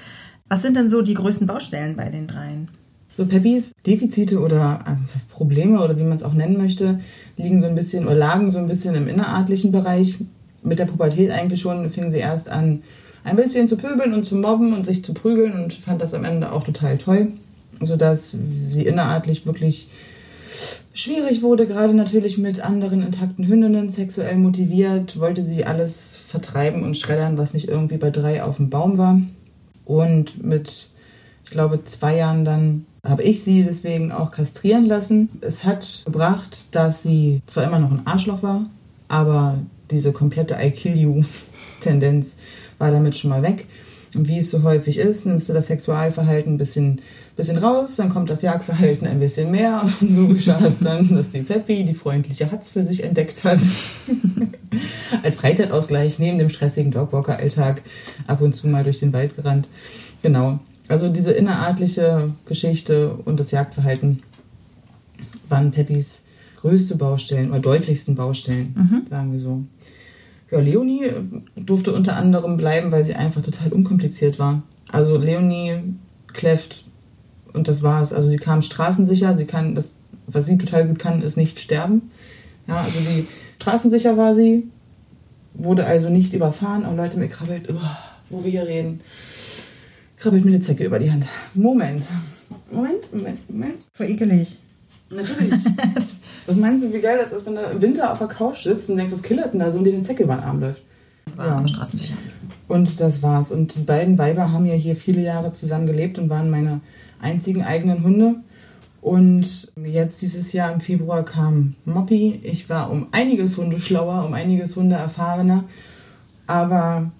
Was 0.50 0.60
sind 0.60 0.76
denn 0.76 0.90
so 0.90 1.00
die 1.00 1.14
größten 1.14 1.46
Baustellen 1.46 1.96
bei 1.96 2.10
den 2.10 2.26
dreien? 2.26 2.68
So 3.10 3.24
Peppis 3.24 3.72
Defizite 3.86 4.38
oder 4.38 4.84
äh, 4.86 5.32
Probleme 5.32 5.82
oder 5.82 5.96
wie 5.96 6.04
man 6.04 6.18
es 6.18 6.22
auch 6.22 6.34
nennen 6.34 6.58
möchte, 6.58 7.00
liegen 7.38 7.62
so 7.62 7.66
ein 7.66 7.74
bisschen 7.74 8.04
oder 8.04 8.14
lagen 8.14 8.50
so 8.50 8.58
ein 8.58 8.68
bisschen 8.68 8.94
im 8.94 9.08
innerartlichen 9.08 9.72
Bereich. 9.72 10.18
Mit 10.62 10.78
der 10.78 10.84
Pubertät 10.84 11.30
eigentlich 11.30 11.62
schon 11.62 11.88
fing 11.88 12.10
sie 12.10 12.18
erst 12.18 12.50
an, 12.50 12.82
ein 13.28 13.36
bisschen 13.36 13.68
zu 13.68 13.76
pöbeln 13.76 14.14
und 14.14 14.24
zu 14.24 14.36
mobben 14.36 14.72
und 14.72 14.86
sich 14.86 15.04
zu 15.04 15.14
prügeln 15.14 15.52
und 15.52 15.74
fand 15.74 16.00
das 16.00 16.14
am 16.14 16.24
Ende 16.24 16.52
auch 16.52 16.64
total 16.64 16.98
toll, 16.98 17.28
sodass 17.80 18.36
sie 18.70 18.86
innerartlich 18.86 19.46
wirklich 19.46 19.88
schwierig 20.94 21.42
wurde, 21.42 21.66
gerade 21.66 21.94
natürlich 21.94 22.38
mit 22.38 22.60
anderen 22.60 23.02
intakten 23.02 23.46
Hündinnen, 23.46 23.90
sexuell 23.90 24.36
motiviert, 24.36 25.20
wollte 25.20 25.44
sie 25.44 25.64
alles 25.64 26.18
vertreiben 26.26 26.82
und 26.82 26.96
schreddern, 26.96 27.38
was 27.38 27.54
nicht 27.54 27.68
irgendwie 27.68 27.98
bei 27.98 28.10
drei 28.10 28.42
auf 28.42 28.56
dem 28.56 28.68
Baum 28.68 28.98
war. 28.98 29.20
Und 29.84 30.44
mit, 30.44 30.88
ich 31.44 31.50
glaube, 31.50 31.84
zwei 31.84 32.16
Jahren 32.16 32.44
dann 32.44 32.86
habe 33.04 33.22
ich 33.22 33.44
sie 33.44 33.62
deswegen 33.62 34.10
auch 34.10 34.32
kastrieren 34.32 34.86
lassen. 34.86 35.28
Es 35.40 35.64
hat 35.64 36.02
gebracht, 36.04 36.64
dass 36.72 37.02
sie 37.02 37.42
zwar 37.46 37.64
immer 37.64 37.78
noch 37.78 37.92
ein 37.92 38.06
Arschloch 38.06 38.42
war, 38.42 38.66
aber 39.06 39.58
diese 39.90 40.12
komplette 40.12 40.58
I 40.60 40.70
kill 40.70 40.96
you 40.96 41.24
Tendenz 41.80 42.36
war 42.78 42.90
damit 42.90 43.16
schon 43.16 43.30
mal 43.30 43.42
weg. 43.42 43.66
Und 44.14 44.28
wie 44.28 44.38
es 44.38 44.50
so 44.50 44.62
häufig 44.62 44.98
ist, 44.98 45.26
nimmst 45.26 45.48
du 45.48 45.52
das 45.52 45.66
Sexualverhalten 45.66 46.54
ein 46.54 46.58
bisschen, 46.58 47.02
bisschen 47.36 47.58
raus, 47.58 47.96
dann 47.96 48.08
kommt 48.08 48.30
das 48.30 48.42
Jagdverhalten 48.42 49.06
ein 49.06 49.20
bisschen 49.20 49.50
mehr. 49.50 49.82
Und 50.00 50.12
so 50.12 50.28
geschah 50.28 50.60
es 50.64 50.78
dann, 50.78 51.14
dass 51.14 51.30
die 51.30 51.42
Peppi 51.42 51.84
die 51.84 51.94
freundliche 51.94 52.50
Hatz 52.50 52.70
für 52.70 52.84
sich 52.84 53.04
entdeckt 53.04 53.44
hat. 53.44 53.58
Als 55.22 55.36
Freizeitausgleich 55.36 56.18
neben 56.18 56.38
dem 56.38 56.48
stressigen 56.48 56.90
Dogwalker-Alltag 56.90 57.82
ab 58.26 58.40
und 58.40 58.56
zu 58.56 58.66
mal 58.68 58.84
durch 58.84 59.00
den 59.00 59.12
Wald 59.12 59.36
gerannt. 59.36 59.68
Genau. 60.22 60.60
Also 60.88 61.10
diese 61.10 61.32
innerartliche 61.32 62.32
Geschichte 62.46 63.12
und 63.12 63.38
das 63.38 63.50
Jagdverhalten 63.50 64.22
waren 65.50 65.70
Peppis 65.70 66.24
größte 66.60 66.96
Baustellen 66.96 67.50
oder 67.50 67.60
deutlichsten 67.60 68.14
Baustellen, 68.14 68.74
mhm. 68.76 69.06
sagen 69.08 69.32
wir 69.32 69.38
so. 69.38 69.62
Ja, 70.50 70.60
Leonie 70.60 71.10
durfte 71.56 71.92
unter 71.92 72.16
anderem 72.16 72.56
bleiben, 72.56 72.90
weil 72.90 73.04
sie 73.04 73.14
einfach 73.14 73.42
total 73.42 73.72
unkompliziert 73.72 74.38
war. 74.38 74.62
Also 74.90 75.18
Leonie 75.18 75.94
kläfft 76.32 76.84
und 77.52 77.68
das 77.68 77.82
war's. 77.82 78.12
Also 78.12 78.28
sie 78.28 78.38
kam 78.38 78.62
straßensicher, 78.62 79.36
sie 79.36 79.46
kann 79.46 79.74
das, 79.74 79.92
was 80.26 80.46
sie 80.46 80.56
total 80.56 80.86
gut 80.86 80.98
kann, 80.98 81.22
ist 81.22 81.36
nicht 81.36 81.58
sterben. 81.58 82.10
Ja, 82.66 82.80
also 82.80 82.98
die 83.00 83.26
straßensicher 83.56 84.16
war 84.16 84.34
sie, 84.34 84.68
wurde 85.54 85.86
also 85.86 86.08
nicht 86.08 86.32
überfahren. 86.32 86.86
Oh 86.90 86.96
Leute, 86.96 87.18
mir 87.18 87.28
krabbelt, 87.28 87.68
oh, 87.70 87.80
wo 88.30 88.44
wir 88.44 88.50
hier 88.50 88.66
reden, 88.66 89.00
krabbelt 90.16 90.44
mir 90.44 90.52
eine 90.52 90.60
Zecke 90.60 90.84
über 90.84 90.98
die 90.98 91.10
Hand. 91.10 91.26
Moment. 91.54 92.04
Moment, 92.70 93.12
Moment, 93.12 93.50
Moment. 93.50 93.76
Voll. 93.92 94.06
Natürlich. 95.10 95.54
was 96.46 96.56
meinst 96.56 96.84
du, 96.84 96.92
wie 96.92 97.00
geil 97.00 97.18
das 97.18 97.32
ist, 97.32 97.46
wenn 97.46 97.54
du 97.54 97.62
im 97.62 97.80
Winter 97.80 98.12
auf 98.12 98.18
der 98.18 98.28
Couch 98.28 98.64
sitzt 98.64 98.90
und 98.90 98.96
denkst, 98.96 99.12
was 99.12 99.22
killert 99.22 99.52
denn 99.52 99.60
da 99.60 99.70
so 99.70 99.78
und 99.78 99.84
dir 99.84 99.92
den 99.92 100.04
Zecke 100.04 100.24
über 100.24 100.34
den 100.34 100.44
Arm 100.44 100.60
läuft? 100.60 100.82
War 101.36 101.60
ja. 101.60 101.68
straßensicher. 101.68 102.14
Und 102.68 103.00
das 103.00 103.22
war's. 103.22 103.52
Und 103.52 103.74
die 103.74 103.82
beiden 103.82 104.18
Weiber 104.18 104.52
haben 104.52 104.66
ja 104.66 104.74
hier 104.74 104.96
viele 104.96 105.22
Jahre 105.22 105.52
zusammen 105.52 105.86
gelebt 105.86 106.18
und 106.18 106.28
waren 106.28 106.50
meine 106.50 106.80
einzigen 107.20 107.64
eigenen 107.64 108.02
Hunde. 108.04 108.36
Und 109.00 109.72
jetzt 109.82 110.20
dieses 110.20 110.52
Jahr 110.52 110.72
im 110.72 110.80
Februar 110.80 111.24
kam 111.24 111.74
Moppy. 111.84 112.40
Ich 112.42 112.68
war 112.68 112.90
um 112.90 113.06
einiges 113.12 113.56
Hunde 113.56 113.78
schlauer, 113.78 114.24
um 114.26 114.34
einiges 114.34 114.76
Hunde 114.76 114.96
erfahrener. 114.96 115.64
Aber 116.46 117.10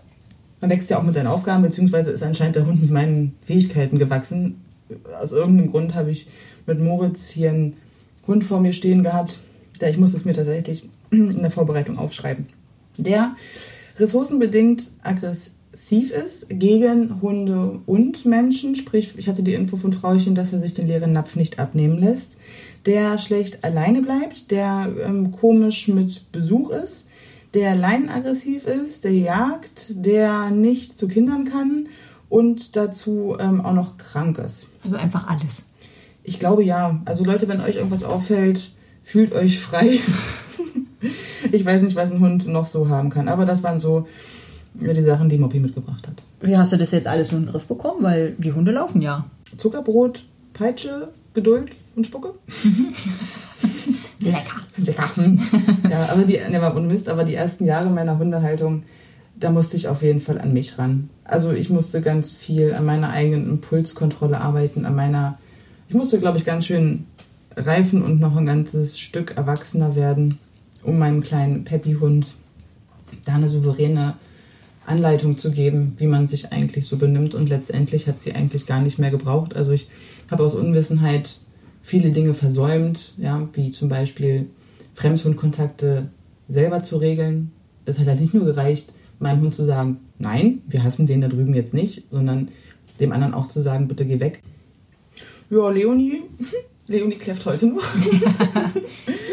man 0.61 0.71
wächst 0.71 0.91
ja 0.91 0.99
auch 0.99 1.03
mit 1.03 1.15
seinen 1.15 1.29
Aufgaben, 1.29 1.63
beziehungsweise 1.63 2.11
ist 2.11 2.23
anscheinend 2.23 2.57
der 2.57 2.67
Hund 2.67 2.81
mit 2.81 2.91
meinen 2.91 3.37
Fähigkeiten 3.45 3.99
gewachsen. 3.99 4.61
Aus 5.21 5.33
irgendeinem 5.33 5.71
Grund 5.71 5.95
habe 5.95 6.11
ich 6.11 6.29
mit 6.67 6.81
Moritz 6.81 7.31
hier 7.31 7.51
einen 7.51 7.77
Hund 8.27 8.45
vor 8.45 8.61
mir 8.61 8.73
stehen 8.73 9.03
gehabt. 9.03 9.39
Der, 9.81 9.91
ich 9.91 9.99
muss 9.99 10.15
es 10.15 10.25
mir 10.25 10.35
tatsächlich 10.35 10.89
in 11.11 11.41
der 11.41 11.51
Vorbereitung 11.51 11.99
aufschreiben. 11.99 12.47
Der 12.97 13.37
ressourcenbedingt 13.97 14.91
aggressiv 15.03 16.11
ist 16.11 16.49
gegen 16.51 17.21
Hunde 17.23 17.81
und 17.87 18.25
Menschen. 18.25 18.75
Sprich, 18.75 19.15
ich 19.17 19.29
hatte 19.29 19.43
die 19.43 19.55
Info 19.55 19.77
von 19.77 19.93
Frauchen, 19.93 20.35
dass 20.35 20.53
er 20.53 20.61
sich 20.61 20.75
den 20.75 20.89
leeren 20.89 21.13
Napf 21.13 21.37
nicht 21.37 21.59
abnehmen 21.59 21.99
lässt. 21.99 22.37
Der 22.87 23.19
schlecht 23.19 23.65
alleine 23.65 24.03
bleibt, 24.03 24.51
der 24.51 24.93
ähm, 25.05 25.33
komisch 25.33 25.89
mit 25.89 26.31
Besuch 26.33 26.71
ist, 26.71 27.09
der 27.55 27.75
leinenaggressiv 27.75 28.67
ist, 28.67 29.05
der 29.05 29.13
jagt, 29.13 29.87
der 29.91 30.51
nicht 30.51 30.99
zu 30.99 31.09
Kindern 31.09 31.45
kann 31.45 31.89
und 32.29 32.77
dazu 32.77 33.37
ähm, 33.41 33.63
auch 33.63 33.73
noch 33.73 33.97
krank 33.97 34.39
ist. 34.39 34.69
Also 34.89 34.97
einfach 34.97 35.29
alles. 35.29 35.65
Ich 36.23 36.39
glaube 36.39 36.65
ja. 36.65 37.03
Also 37.05 37.23
Leute, 37.23 37.47
wenn 37.47 37.61
euch 37.61 37.77
irgendwas 37.77 38.05
auffällt, 38.05 38.71
fühlt 39.05 39.35
euch 39.35 39.61
frei. 39.61 39.99
ich 41.53 41.63
weiß 41.63 41.83
nicht, 41.83 41.95
was 41.95 42.11
ein 42.11 42.21
Hund 42.21 42.47
noch 42.47 42.65
so 42.65 42.89
haben 42.89 43.11
kann. 43.11 43.29
Aber 43.29 43.45
das 43.45 43.63
waren 43.63 43.81
so 43.81 44.09
die 44.73 45.03
Sachen, 45.03 45.29
die 45.29 45.37
Moppy 45.37 45.61
mitgebracht 45.61 46.09
hat. 46.09 46.23
Wie 46.41 46.57
hast 46.57 46.73
du 46.73 46.79
das 46.79 46.93
jetzt 46.93 47.07
alles 47.07 47.29
so 47.29 47.37
in 47.37 47.43
den 47.43 47.53
Griff 47.53 47.67
bekommen? 47.67 48.03
Weil 48.03 48.31
die 48.39 48.51
Hunde 48.51 48.73
laufen 48.73 49.03
ja. 49.03 49.27
Zuckerbrot, 49.59 50.25
Peitsche, 50.55 51.09
Geduld 51.35 51.73
und 51.95 52.07
Spucke. 52.07 52.33
Lecker. 54.21 54.61
Lecker. 54.79 55.11
ja, 55.91 56.09
aber 56.11 56.23
die, 56.23 56.39
ne, 56.51 56.61
mal 56.61 56.81
Mist, 56.81 57.11
aber 57.11 57.25
die 57.25 57.35
ersten 57.35 57.67
Jahre 57.67 57.91
meiner 57.91 58.19
Hundehaltung, 58.19 58.85
da 59.41 59.51
musste 59.51 59.77
ich 59.77 59.89
auf 59.89 60.03
jeden 60.03 60.21
Fall 60.21 60.39
an 60.39 60.53
mich 60.53 60.79
ran. 60.79 61.11
Also 61.25 61.53
ich 61.53 61.71
musste 61.71 62.01
ganz 62.01 62.33
viel 62.33 62.75
an 62.75 62.85
meiner 62.85 63.11
eigenen 63.11 63.49
Impulskontrolle 63.49 64.41
arbeiten, 64.41 64.85
an 64.85 64.97
meiner 64.97 65.39
ich 65.89 65.95
musste, 65.95 66.21
glaube 66.21 66.37
ich, 66.37 66.45
ganz 66.45 66.67
schön 66.67 67.07
reifen 67.57 68.03
und 68.03 68.21
noch 68.21 68.37
ein 68.37 68.45
ganzes 68.45 69.01
Stück 69.01 69.37
erwachsener 69.37 69.97
werden, 69.97 70.39
um 70.83 70.99
meinem 70.99 71.23
kleinen 71.23 71.65
Peppy-Hund 71.65 72.27
da 73.25 73.35
eine 73.35 73.49
souveräne 73.49 74.15
Anleitung 74.85 75.39
zu 75.39 75.51
geben, 75.51 75.95
wie 75.97 76.07
man 76.07 76.29
sich 76.29 76.53
eigentlich 76.53 76.87
so 76.87 76.99
benimmt. 76.99 77.35
Und 77.35 77.49
letztendlich 77.49 78.07
hat 78.07 78.21
sie 78.21 78.35
eigentlich 78.35 78.67
gar 78.67 78.83
nicht 78.83 78.99
mehr 78.99 79.11
gebraucht. 79.11 79.57
Also 79.57 79.73
ich 79.73 79.89
habe 80.31 80.45
aus 80.45 80.55
Unwissenheit 80.55 81.41
viele 81.83 82.11
Dinge 82.11 82.35
versäumt, 82.35 83.15
ja, 83.17 83.49
wie 83.55 83.73
zum 83.73 83.89
Beispiel 83.89 84.47
Fremdhundkontakte 84.95 86.09
selber 86.49 86.83
zu 86.83 86.99
regeln. 86.99 87.51
Es 87.87 87.99
hat 87.99 88.09
halt 88.09 88.21
nicht 88.21 88.35
nur 88.35 88.45
gereicht, 88.45 88.91
meinem 89.19 89.43
Hund 89.43 89.55
zu 89.55 89.65
sagen, 89.65 89.99
nein, 90.19 90.63
wir 90.67 90.83
hassen 90.83 91.07
den 91.07 91.21
da 91.21 91.29
drüben 91.29 91.55
jetzt 91.55 91.75
nicht, 91.75 92.05
sondern 92.11 92.49
dem 93.01 93.13
anderen 93.13 93.35
auch 93.35 93.49
zu 93.49 93.61
sagen, 93.61 93.89
bitte 93.89 94.05
geh 94.05 94.21
weg. 94.21 94.43
Ja, 95.51 95.71
Leonie. 95.71 96.23
Leonie 96.87 97.17
kläfft 97.17 97.45
heute 97.47 97.67
noch. 97.67 97.83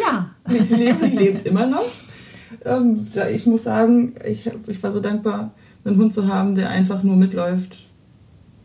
ja. 0.02 0.30
Leonie 0.70 1.16
lebt 1.16 1.46
immer 1.46 1.68
noch. 1.68 1.86
Ähm, 2.64 3.08
ich 3.34 3.46
muss 3.46 3.64
sagen, 3.64 4.14
ich, 4.28 4.50
ich 4.68 4.84
war 4.84 4.92
so 4.92 5.00
dankbar, 5.00 5.52
einen 5.84 5.98
Hund 5.98 6.14
zu 6.14 6.28
haben, 6.28 6.56
der 6.56 6.70
einfach 6.70 7.04
nur 7.04 7.16
mitläuft, 7.16 7.78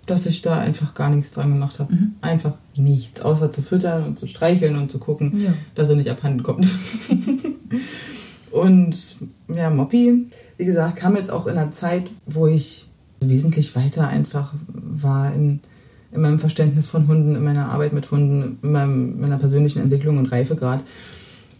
dass 0.06 0.26
ich 0.26 0.42
da 0.42 0.58
einfach 0.58 0.94
gar 0.94 1.10
nichts 1.10 1.32
dran 1.32 1.52
gemacht 1.52 1.78
habe. 1.78 1.92
Mhm. 1.92 2.14
Einfach 2.20 2.54
nichts, 2.76 3.20
außer 3.20 3.52
zu 3.52 3.62
füttern 3.62 4.04
und 4.04 4.18
zu 4.18 4.26
streicheln 4.26 4.76
und 4.76 4.90
zu 4.90 4.98
gucken, 4.98 5.38
ja. 5.38 5.52
dass 5.74 5.88
er 5.88 5.96
nicht 5.96 6.10
abhanden 6.10 6.42
kommt. 6.42 6.66
Und 8.50 8.96
ja, 9.54 9.70
Moppy, 9.70 10.26
wie 10.56 10.64
gesagt, 10.64 10.96
kam 10.96 11.16
jetzt 11.16 11.30
auch 11.30 11.46
in 11.46 11.56
einer 11.58 11.72
Zeit, 11.72 12.04
wo 12.26 12.46
ich 12.46 12.86
wesentlich 13.20 13.76
weiter 13.76 14.08
einfach 14.08 14.54
war 14.72 15.34
in 15.34 15.60
in 16.12 16.20
meinem 16.20 16.38
Verständnis 16.38 16.86
von 16.86 17.06
Hunden, 17.06 17.36
in 17.36 17.44
meiner 17.44 17.70
Arbeit 17.70 17.92
mit 17.92 18.10
Hunden, 18.10 18.58
in 18.62 18.72
meinem, 18.72 19.20
meiner 19.20 19.38
persönlichen 19.38 19.80
Entwicklung 19.80 20.18
und 20.18 20.32
Reifegrad. 20.32 20.82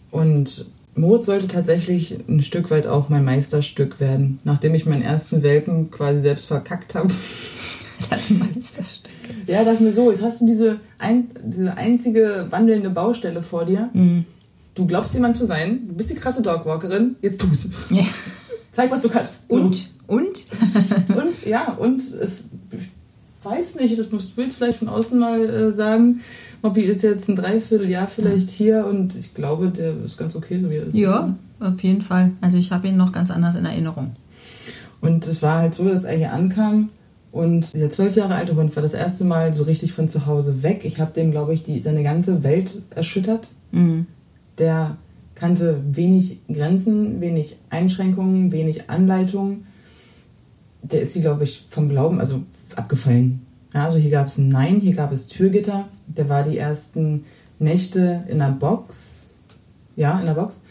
Und 0.09 0.65
Moritz 0.95 1.25
sollte 1.25 1.47
tatsächlich 1.47 2.17
ein 2.27 2.43
Stück 2.43 2.69
weit 2.69 2.85
auch 2.85 3.07
mein 3.07 3.23
Meisterstück 3.23 3.99
werden. 3.99 4.39
Nachdem 4.43 4.75
ich 4.75 4.85
meinen 4.85 5.03
ersten 5.03 5.41
Welpen 5.41 5.89
quasi 5.89 6.19
selbst 6.21 6.45
verkackt 6.45 6.95
habe. 6.95 7.09
Das 8.09 8.31
Meisterstück. 8.31 9.11
Ja, 9.45 9.63
dachte 9.63 9.83
mir 9.83 9.93
so, 9.93 10.09
jetzt 10.09 10.23
hast 10.23 10.41
du 10.41 10.47
diese, 10.47 10.79
ein, 10.97 11.25
diese 11.43 11.77
einzige 11.77 12.47
wandelnde 12.49 12.89
Baustelle 12.89 13.43
vor 13.43 13.63
dir. 13.63 13.91
Mhm. 13.93 14.25
Du 14.73 14.85
glaubst 14.87 15.13
jemand 15.13 15.37
zu 15.37 15.45
sein, 15.45 15.87
du 15.87 15.95
bist 15.95 16.09
die 16.09 16.15
krasse 16.15 16.41
Dogwalkerin, 16.41 17.15
jetzt 17.21 17.41
tu's. 17.41 17.69
Ja. 17.89 18.03
Zeig, 18.71 18.89
was 18.89 19.01
du 19.01 19.09
kannst. 19.09 19.49
Und? 19.49 19.89
Und? 20.07 20.45
und, 21.09 21.45
ja, 21.45 21.73
und 21.73 22.01
es 22.13 22.45
weiß 23.43 23.75
nicht, 23.75 23.97
das 23.97 24.11
musst 24.11 24.37
du 24.37 24.41
jetzt 24.41 24.55
vielleicht 24.55 24.79
von 24.79 24.87
außen 24.87 25.19
mal 25.19 25.41
äh, 25.41 25.71
sagen. 25.71 26.21
Moppy 26.61 26.81
ist 26.81 27.01
jetzt 27.01 27.27
ein 27.27 27.35
Dreivierteljahr 27.35 28.07
vielleicht 28.07 28.49
ja. 28.51 28.55
hier 28.55 28.85
und 28.85 29.15
ich 29.15 29.33
glaube, 29.33 29.69
der 29.69 29.93
ist 30.05 30.17
ganz 30.17 30.35
okay, 30.35 30.59
so 30.61 30.69
wie 30.69 30.75
er 30.75 30.87
ist. 30.87 30.93
Ja, 30.93 31.35
auf 31.59 31.81
jeden 31.83 32.01
Fall. 32.01 32.31
Also 32.39 32.57
ich 32.57 32.71
habe 32.71 32.87
ihn 32.87 32.97
noch 32.97 33.11
ganz 33.11 33.31
anders 33.31 33.55
in 33.55 33.65
Erinnerung. 33.65 34.15
Und 35.01 35.25
es 35.25 35.41
war 35.41 35.57
halt 35.59 35.75
so, 35.75 35.89
dass 35.89 36.03
er 36.03 36.15
hier 36.15 36.31
ankam 36.31 36.89
und 37.31 37.73
dieser 37.73 37.89
zwölf 37.89 38.15
Jahre 38.15 38.35
alte 38.35 38.55
Hund 38.55 38.75
war 38.75 38.83
das 38.83 38.93
erste 38.93 39.23
Mal 39.23 39.53
so 39.53 39.63
richtig 39.63 39.93
von 39.93 40.09
zu 40.09 40.25
Hause 40.25 40.63
weg. 40.63 40.81
Ich 40.83 40.99
habe 40.99 41.13
dem, 41.13 41.31
glaube 41.31 41.53
ich, 41.53 41.63
die, 41.63 41.81
seine 41.81 42.03
ganze 42.03 42.43
Welt 42.43 42.81
erschüttert. 42.91 43.47
Mhm. 43.71 44.05
Der 44.57 44.97
kannte 45.35 45.81
wenig 45.91 46.41
Grenzen, 46.47 47.21
wenig 47.21 47.57
Einschränkungen, 47.69 48.51
wenig 48.51 48.89
Anleitungen. 48.89 49.65
Der 50.83 51.01
ist 51.01 51.13
sie, 51.13 51.21
glaube 51.21 51.43
ich, 51.43 51.65
vom 51.69 51.89
Glauben, 51.89 52.19
also 52.19 52.43
abgefallen. 52.75 53.45
Ja, 53.73 53.85
also 53.85 53.97
hier 53.97 54.11
gab 54.11 54.27
es 54.27 54.37
ein 54.37 54.49
Nein, 54.49 54.79
hier 54.79 54.93
gab 54.93 55.11
es 55.11 55.27
Türgitter. 55.27 55.87
Der 56.07 56.29
war 56.29 56.43
die 56.43 56.57
ersten 56.57 57.25
Nächte 57.59 58.23
in 58.27 58.39
der 58.39 58.51
Box. 58.51 59.35
Ja, 59.95 60.19
in 60.19 60.25
der 60.25 60.33
Box. 60.33 60.63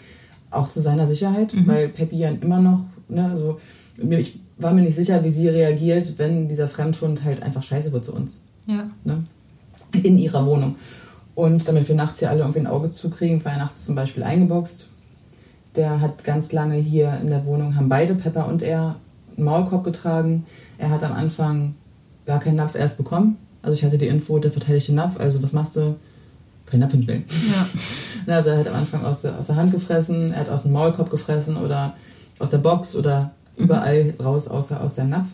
Auch 0.51 0.69
zu 0.69 0.81
seiner 0.81 1.07
Sicherheit, 1.07 1.55
mhm. 1.55 1.67
weil 1.67 1.89
Peppi 1.89 2.19
ja 2.19 2.31
immer 2.31 2.61
noch, 2.61 2.85
ne, 3.09 3.37
so, 3.39 3.59
ich 4.11 4.41
war 4.59 4.73
mir 4.73 4.83
nicht 4.83 4.97
sicher, 4.97 5.25
wie 5.25 5.31
sie 5.31 5.49
reagiert, 5.49 6.19
wenn 6.19 6.49
dieser 6.49 6.69
Fremdhund 6.69 7.25
halt 7.25 7.43
einfach 7.43 7.63
scheiße 7.63 7.93
wird 7.93 8.05
zu 8.05 8.15
uns. 8.15 8.43
Ja. 8.67 8.91
Ne? 9.05 9.25
In 10.03 10.19
ihrer 10.19 10.45
Wohnung. 10.47 10.77
Und 11.40 11.66
damit 11.66 11.88
wir 11.88 11.97
nachts 11.97 12.18
hier 12.18 12.28
alle 12.28 12.40
irgendwie 12.40 12.59
ein 12.59 12.66
Auge 12.66 12.90
zukriegen, 12.90 13.42
war 13.47 13.52
er 13.52 13.59
nachts 13.59 13.87
zum 13.87 13.94
Beispiel 13.94 14.23
eingeboxt. 14.23 14.88
Der 15.75 16.02
hat 16.02 16.23
ganz 16.23 16.52
lange 16.52 16.75
hier 16.75 17.16
in 17.18 17.28
der 17.28 17.47
Wohnung, 17.47 17.76
haben 17.76 17.88
beide, 17.88 18.14
Pepper 18.14 18.47
und 18.47 18.61
er, 18.61 18.97
einen 19.38 19.47
Maulkorb 19.47 19.82
getragen. 19.85 20.44
Er 20.76 20.90
hat 20.90 21.02
am 21.02 21.14
Anfang 21.14 21.76
gar 22.26 22.40
keinen 22.40 22.56
Napf 22.56 22.75
erst 22.75 22.99
bekommen. 22.99 23.38
Also 23.62 23.75
ich 23.75 23.82
hatte 23.82 23.97
die 23.97 24.09
Info, 24.09 24.38
der 24.38 24.52
verteidigt 24.52 24.88
den 24.88 24.97
Napf, 24.97 25.18
also 25.18 25.42
was 25.42 25.54
machst 25.54 25.76
du? 25.76 25.97
Kein 26.66 26.80
Napf 26.80 26.92
hinstellen. 26.92 27.25
Ja. 28.26 28.35
also 28.37 28.50
er 28.50 28.59
hat 28.59 28.68
am 28.68 28.75
Anfang 28.75 29.02
aus 29.06 29.23
der, 29.23 29.38
aus 29.38 29.47
der 29.47 29.56
Hand 29.56 29.73
gefressen, 29.73 30.32
er 30.32 30.40
hat 30.40 30.50
aus 30.50 30.64
dem 30.64 30.73
Maulkorb 30.73 31.09
gefressen 31.09 31.56
oder 31.56 31.94
aus 32.38 32.50
der 32.50 32.59
Box 32.59 32.94
oder 32.94 33.30
überall 33.56 34.12
raus 34.23 34.47
außer 34.47 34.78
aus 34.78 34.97
seinem 34.97 35.11
Napf. 35.11 35.30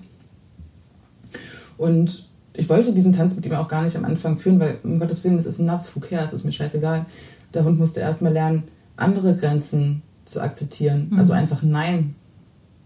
Und 1.77 2.29
ich 2.57 2.69
wollte 2.69 2.93
diesen 2.93 3.13
Tanz 3.13 3.37
mit 3.37 3.45
ihm 3.47 3.55
auch 3.55 3.69
gar 3.69 3.83
nicht 3.83 3.97
am 3.97 4.05
Anfang 4.05 4.39
führen, 4.39 4.59
weil 4.59 4.79
um 4.83 4.99
Gottes 4.99 5.23
Willen, 5.25 5.37
das 5.37 5.47
ist 5.47 5.59
ein 5.59 5.67
Napf, 5.67 5.95
who 5.95 6.01
cares, 6.01 6.33
ist 6.33 6.45
mir 6.45 6.53
scheißegal. 6.53 7.07
Der 7.55 7.65
Hund 7.65 7.79
musste 7.79 8.01
erstmal 8.01 8.33
lernen, 8.33 8.65
andere 8.97 9.35
Grenzen 9.35 10.03
zu 10.25 10.41
akzeptieren. 10.41 11.09
Mhm. 11.11 11.19
Also 11.19 11.33
einfach 11.33 11.63
Nein. 11.63 12.15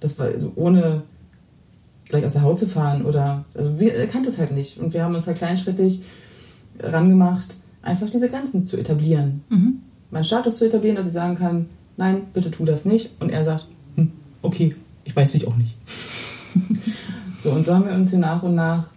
Das 0.00 0.18
war 0.18 0.26
also 0.26 0.52
ohne 0.56 1.02
gleich 2.08 2.24
aus 2.24 2.32
der 2.32 2.42
Haut 2.42 2.58
zu 2.58 2.66
fahren 2.66 3.04
oder, 3.04 3.44
also 3.54 3.78
wir, 3.78 3.94
er 3.94 4.06
kannte 4.06 4.30
es 4.30 4.38
halt 4.38 4.52
nicht. 4.52 4.78
Und 4.78 4.94
wir 4.94 5.04
haben 5.04 5.14
uns 5.14 5.26
halt 5.26 5.36
kleinschrittig 5.36 6.02
rangemacht, 6.80 7.56
einfach 7.82 8.08
diese 8.08 8.28
Grenzen 8.28 8.66
zu 8.66 8.76
etablieren. 8.78 9.42
Mhm. 9.50 9.82
Meinen 10.10 10.24
Status 10.24 10.58
zu 10.58 10.64
etablieren, 10.64 10.96
dass 10.96 11.06
ich 11.06 11.12
sagen 11.12 11.36
kann, 11.36 11.66
nein, 11.96 12.22
bitte 12.32 12.50
tu 12.50 12.64
das 12.64 12.84
nicht. 12.84 13.10
Und 13.20 13.30
er 13.30 13.44
sagt, 13.44 13.66
hm, 13.96 14.10
okay, 14.42 14.74
ich 15.04 15.14
weiß 15.14 15.32
dich 15.32 15.46
auch 15.46 15.56
nicht. 15.56 15.76
so, 17.38 17.50
und 17.50 17.64
so 17.64 17.74
haben 17.74 17.84
wir 17.84 17.92
uns 17.92 18.10
hier 18.10 18.18
nach 18.18 18.42
und 18.42 18.54
nach 18.54 18.88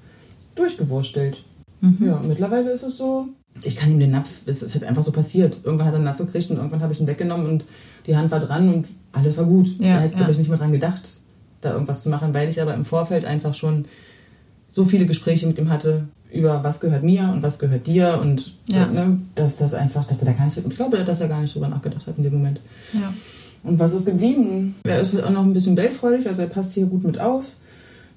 durchgewurstelt. 0.55 1.43
Mhm. 1.81 1.97
Ja, 1.99 2.21
mittlerweile 2.25 2.71
ist 2.71 2.83
es 2.83 2.97
so, 2.97 3.27
ich 3.63 3.75
kann 3.75 3.91
ihm 3.91 3.99
den 3.99 4.11
Napf, 4.11 4.29
es 4.45 4.63
ist 4.63 4.73
jetzt 4.73 4.83
einfach 4.83 5.03
so 5.03 5.11
passiert. 5.11 5.59
Irgendwann 5.63 5.87
hat 5.87 5.93
er 5.93 5.97
einen 5.97 6.05
Napf 6.05 6.17
gekriegt 6.17 6.49
und 6.49 6.57
irgendwann 6.57 6.81
habe 6.81 6.93
ich 6.93 6.99
ihn 6.99 7.07
weggenommen 7.07 7.45
und 7.45 7.65
die 8.07 8.15
Hand 8.15 8.31
war 8.31 8.39
dran 8.39 8.73
und 8.73 8.87
alles 9.11 9.37
war 9.37 9.45
gut. 9.45 9.79
Ja, 9.79 9.87
er 9.87 10.01
hat, 10.03 10.19
ja. 10.19 10.29
ich, 10.29 10.37
nicht 10.37 10.49
mehr 10.49 10.57
dran 10.57 10.71
gedacht, 10.71 11.01
da 11.61 11.73
irgendwas 11.73 12.01
zu 12.01 12.09
machen, 12.09 12.33
weil 12.33 12.49
ich 12.49 12.61
aber 12.61 12.73
im 12.73 12.85
Vorfeld 12.85 13.25
einfach 13.25 13.53
schon 13.53 13.85
so 14.69 14.85
viele 14.85 15.05
Gespräche 15.05 15.45
mit 15.45 15.59
ihm 15.59 15.69
hatte 15.69 16.07
über 16.31 16.63
was 16.63 16.79
gehört 16.79 17.03
mir 17.03 17.29
und 17.31 17.43
was 17.43 17.59
gehört 17.59 17.85
dir 17.85 18.19
und 18.19 18.55
Ja. 18.67 18.87
ne, 18.87 19.19
dass 19.35 19.57
das 19.57 19.75
einfach, 19.75 20.03
dass 20.05 20.19
er 20.19 20.25
da 20.25 20.31
gar 20.31 20.45
nicht, 20.45 20.57
ich 20.57 20.75
glaube, 20.75 21.03
dass 21.03 21.21
er 21.21 21.27
gar 21.27 21.41
nicht 21.41 21.53
drüber 21.53 21.67
nachgedacht 21.67 22.07
hat 22.07 22.17
in 22.17 22.23
dem 22.23 22.33
Moment. 22.33 22.59
Ja. 22.91 23.13
Und 23.63 23.77
was 23.79 23.93
ist 23.93 24.05
geblieben? 24.05 24.75
Er 24.83 24.99
ist 24.99 25.15
auch 25.23 25.29
noch 25.29 25.43
ein 25.43 25.53
bisschen 25.53 25.77
weltfreudig, 25.77 26.27
also 26.27 26.41
er 26.41 26.47
passt 26.47 26.73
hier 26.73 26.87
gut 26.87 27.03
mit 27.03 27.19
auf. 27.19 27.45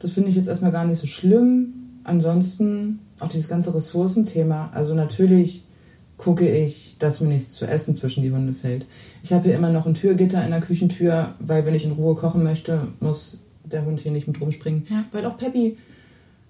Das 0.01 0.13
finde 0.13 0.31
ich 0.31 0.37
jetzt 0.37 0.49
erstmal 0.49 0.73
gar 0.73 0.87
nicht 0.87 1.01
so 1.01 1.07
schlimm. 1.07 1.75
Ansonsten 2.07 3.01
auch 3.19 3.29
dieses 3.29 3.49
ganze 3.49 3.75
Ressourcenthema. 3.75 4.71
Also 4.73 4.95
natürlich 4.95 5.65
gucke 6.17 6.49
ich, 6.49 6.97
dass 6.99 7.21
mir 7.21 7.29
nichts 7.29 7.53
zu 7.53 7.67
essen 7.67 7.97
zwischen 7.97 8.23
die 8.23 8.31
Hunde 8.31 8.53
fällt. 8.53 8.87
Ich 9.23 9.33
habe 9.33 9.45
hier 9.45 9.57
immer 9.57 9.71
noch 9.71 9.87
ein 9.87 9.95
Türgitter 9.95 10.43
in 10.45 10.51
der 10.51 10.61
Küchentür, 10.61 11.35
weil 11.41 11.67
wenn 11.67 11.75
ich 11.75 11.85
in 11.85 11.93
Ruhe 11.93 12.15
kochen 12.15 12.43
möchte, 12.43 12.89
muss 13.01 13.41
der 13.65 13.85
Hund 13.85 14.01
hier 14.01 14.13
nicht 14.13 14.29
mit 14.29 14.41
rumspringen. 14.41 14.87
Ja. 14.89 15.05
Weil 15.11 15.27
auch 15.27 15.37
Peppi 15.37 15.77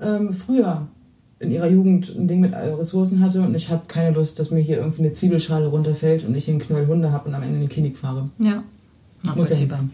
ähm, 0.00 0.34
früher 0.34 0.86
in 1.38 1.50
ihrer 1.50 1.68
Jugend 1.68 2.14
ein 2.16 2.28
Ding 2.28 2.40
mit 2.40 2.52
Ressourcen 2.52 3.20
hatte 3.20 3.40
und 3.42 3.54
ich 3.54 3.70
habe 3.70 3.84
keine 3.88 4.14
Lust, 4.14 4.38
dass 4.38 4.50
mir 4.50 4.60
hier 4.60 4.76
irgendwie 4.76 5.02
eine 5.02 5.12
Zwiebelschale 5.12 5.66
runterfällt 5.66 6.25
und 6.25 6.34
ich 6.34 6.44
hier 6.44 6.52
einen 6.52 6.62
Knöll 6.62 6.86
Hunde 6.86 7.12
habe 7.12 7.28
und 7.28 7.34
am 7.34 7.42
Ende 7.42 7.56
in 7.56 7.62
die 7.62 7.68
Klinik 7.68 7.96
fahre. 7.96 8.25
Ja. 8.38 8.62
Muss 9.34 9.50
ja 9.50 9.56
nicht 9.56 9.70
sein. 9.70 9.90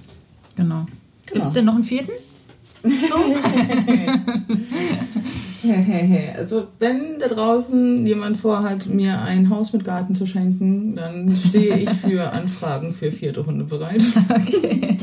Genau. 0.57 0.87
Genau. 1.27 1.35
Gibt 1.35 1.47
es 1.47 1.53
denn 1.53 1.65
noch 1.65 1.75
einen 1.75 1.85
vierten? 1.85 2.13
also 6.37 6.65
wenn 6.79 7.19
da 7.21 7.29
draußen 7.29 8.07
jemand 8.07 8.37
vorhat, 8.37 8.87
mir 8.87 9.21
ein 9.23 9.51
Haus 9.51 9.73
mit 9.73 9.85
Garten 9.85 10.15
zu 10.15 10.27
schenken, 10.27 10.97
dann 10.97 11.37
stehe 11.49 11.77
ich 11.77 11.91
für 11.91 12.33
Anfragen 12.33 12.95
für 12.95 13.13
vierte 13.13 13.47
Hunde 13.47 13.65
bereit. 13.65 14.03
Okay. 14.29 14.99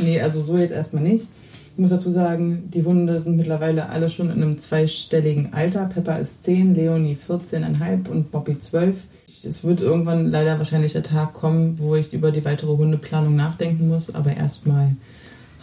Nee, 0.00 0.20
also 0.20 0.42
so 0.42 0.58
jetzt 0.58 0.72
erstmal 0.72 1.02
nicht. 1.02 1.26
Ich 1.72 1.78
muss 1.78 1.90
dazu 1.90 2.12
sagen, 2.12 2.68
die 2.72 2.84
Hunde 2.84 3.20
sind 3.20 3.36
mittlerweile 3.36 3.88
alle 3.88 4.10
schon 4.10 4.30
in 4.30 4.42
einem 4.42 4.58
zweistelligen 4.58 5.52
Alter. 5.52 5.86
Pepper 5.86 6.18
ist 6.18 6.44
10, 6.44 6.74
Leonie 6.74 7.16
14,5 7.28 8.08
und 8.08 8.30
Bobby 8.30 8.58
12. 8.58 8.96
Es 9.44 9.64
wird 9.64 9.80
irgendwann 9.80 10.30
leider 10.30 10.58
wahrscheinlich 10.58 10.92
der 10.92 11.02
Tag 11.02 11.32
kommen, 11.32 11.78
wo 11.78 11.96
ich 11.96 12.12
über 12.12 12.32
die 12.32 12.44
weitere 12.44 12.76
Hundeplanung 12.76 13.34
nachdenken 13.34 13.88
muss, 13.88 14.14
aber 14.14 14.36
erstmal 14.36 14.94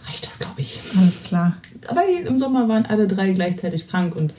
reicht 0.06 0.26
das, 0.26 0.38
glaube 0.38 0.60
ich. 0.60 0.80
Alles 0.96 1.22
klar. 1.22 1.56
Aber 1.88 2.02
im 2.06 2.38
Sommer 2.38 2.68
waren 2.68 2.86
alle 2.86 3.06
drei 3.06 3.32
gleichzeitig 3.32 3.88
krank 3.88 4.14
und 4.16 4.34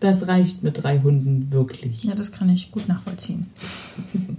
das 0.00 0.28
reicht 0.28 0.62
mit 0.62 0.82
drei 0.82 1.00
Hunden 1.00 1.50
wirklich. 1.50 2.04
Ja, 2.04 2.14
das 2.14 2.32
kann 2.32 2.48
ich 2.48 2.70
gut 2.70 2.88
nachvollziehen. 2.88 3.46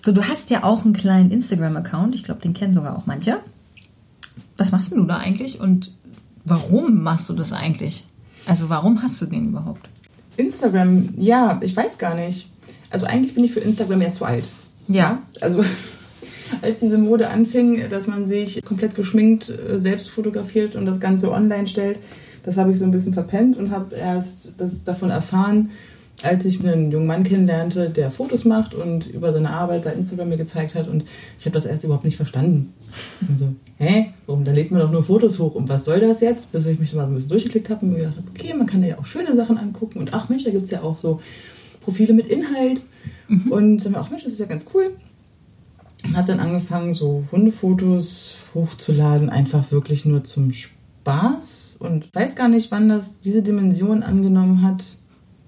So, 0.00 0.12
du 0.12 0.22
hast 0.22 0.48
ja 0.48 0.62
auch 0.62 0.84
einen 0.84 0.94
kleinen 0.94 1.32
Instagram-Account. 1.32 2.14
Ich 2.14 2.22
glaube, 2.22 2.40
den 2.40 2.54
kennen 2.54 2.72
sogar 2.72 2.96
auch 2.96 3.06
manche. 3.06 3.40
Was 4.56 4.70
machst 4.70 4.92
du 4.92 5.04
da 5.04 5.16
eigentlich 5.18 5.58
und 5.58 5.92
warum 6.44 7.02
machst 7.02 7.28
du 7.28 7.34
das 7.34 7.52
eigentlich? 7.52 8.06
Also, 8.46 8.68
warum 8.68 9.02
hast 9.02 9.20
du 9.20 9.26
den 9.26 9.48
überhaupt? 9.48 9.88
Instagram, 10.36 11.10
ja, 11.18 11.58
ich 11.62 11.76
weiß 11.76 11.98
gar 11.98 12.14
nicht. 12.14 12.48
Also 12.90 13.06
eigentlich 13.06 13.34
bin 13.34 13.44
ich 13.44 13.52
für 13.52 13.60
Instagram 13.60 14.00
ja 14.00 14.12
zu 14.12 14.24
alt. 14.24 14.44
Ja. 14.86 15.20
Also 15.40 15.64
als 16.62 16.78
diese 16.78 16.98
Mode 16.98 17.28
anfing, 17.30 17.88
dass 17.90 18.06
man 18.06 18.26
sich 18.26 18.64
komplett 18.64 18.94
geschminkt 18.94 19.50
äh, 19.50 19.78
selbst 19.78 20.10
fotografiert 20.10 20.76
und 20.76 20.86
das 20.86 21.00
Ganze 21.00 21.30
online 21.30 21.68
stellt, 21.68 21.98
das 22.42 22.56
habe 22.56 22.72
ich 22.72 22.78
so 22.78 22.84
ein 22.84 22.90
bisschen 22.90 23.12
verpennt 23.12 23.56
und 23.56 23.70
habe 23.70 23.96
erst 23.96 24.54
das 24.58 24.84
davon 24.84 25.10
erfahren, 25.10 25.70
als 26.22 26.44
ich 26.44 26.64
einen 26.66 26.90
jungen 26.90 27.06
Mann 27.06 27.22
kennenlernte, 27.22 27.90
der 27.90 28.10
Fotos 28.10 28.44
macht 28.44 28.74
und 28.74 29.06
über 29.06 29.32
seine 29.32 29.50
Arbeit 29.50 29.86
da 29.86 29.90
Instagram 29.90 30.30
mir 30.30 30.36
gezeigt 30.36 30.74
hat 30.74 30.88
und 30.88 31.04
ich 31.38 31.46
habe 31.46 31.54
das 31.54 31.66
erst 31.66 31.84
überhaupt 31.84 32.04
nicht 32.04 32.16
verstanden. 32.16 32.72
Also, 33.30 33.54
hä? 33.78 34.12
Warum? 34.26 34.44
Da 34.44 34.52
lädt 34.52 34.70
man 34.70 34.80
doch 34.80 34.90
nur 34.90 35.04
Fotos 35.04 35.38
hoch 35.38 35.54
und 35.54 35.68
was 35.68 35.84
soll 35.84 36.00
das 36.00 36.20
jetzt? 36.20 36.50
Bis 36.52 36.66
ich 36.66 36.80
mich 36.80 36.92
mal 36.92 37.04
so 37.04 37.12
ein 37.12 37.14
bisschen 37.14 37.30
durchgeklickt 37.30 37.70
habe 37.70 37.86
und 37.86 37.92
mir 37.92 37.98
gedacht 37.98 38.16
habe, 38.16 38.28
okay, 38.30 38.54
man 38.54 38.66
kann 38.66 38.82
ja 38.82 38.98
auch 38.98 39.06
schöne 39.06 39.36
Sachen 39.36 39.58
angucken 39.58 40.00
und 40.00 40.12
ach 40.12 40.28
Mensch, 40.28 40.44
da 40.44 40.50
gibt 40.50 40.64
es 40.64 40.70
ja 40.70 40.82
auch 40.82 40.98
so 40.98 41.20
Profile 41.82 42.14
mit 42.14 42.26
Inhalt 42.26 42.82
und 43.50 43.84
dann 43.84 43.94
auch 43.94 44.10
Mensch, 44.10 44.24
das 44.24 44.32
ist 44.32 44.40
ja 44.40 44.46
ganz 44.46 44.64
cool. 44.74 44.92
Habe 46.14 46.28
dann 46.28 46.40
angefangen, 46.40 46.94
so 46.94 47.24
Hundefotos 47.32 48.36
hochzuladen, 48.54 49.30
einfach 49.30 49.70
wirklich 49.72 50.04
nur 50.04 50.24
zum 50.24 50.52
Spaß 50.52 51.76
und 51.80 52.14
weiß 52.14 52.36
gar 52.36 52.48
nicht, 52.48 52.70
wann 52.70 52.88
das 52.88 53.20
diese 53.20 53.42
Dimension 53.42 54.02
angenommen 54.02 54.62
hat, 54.62 54.84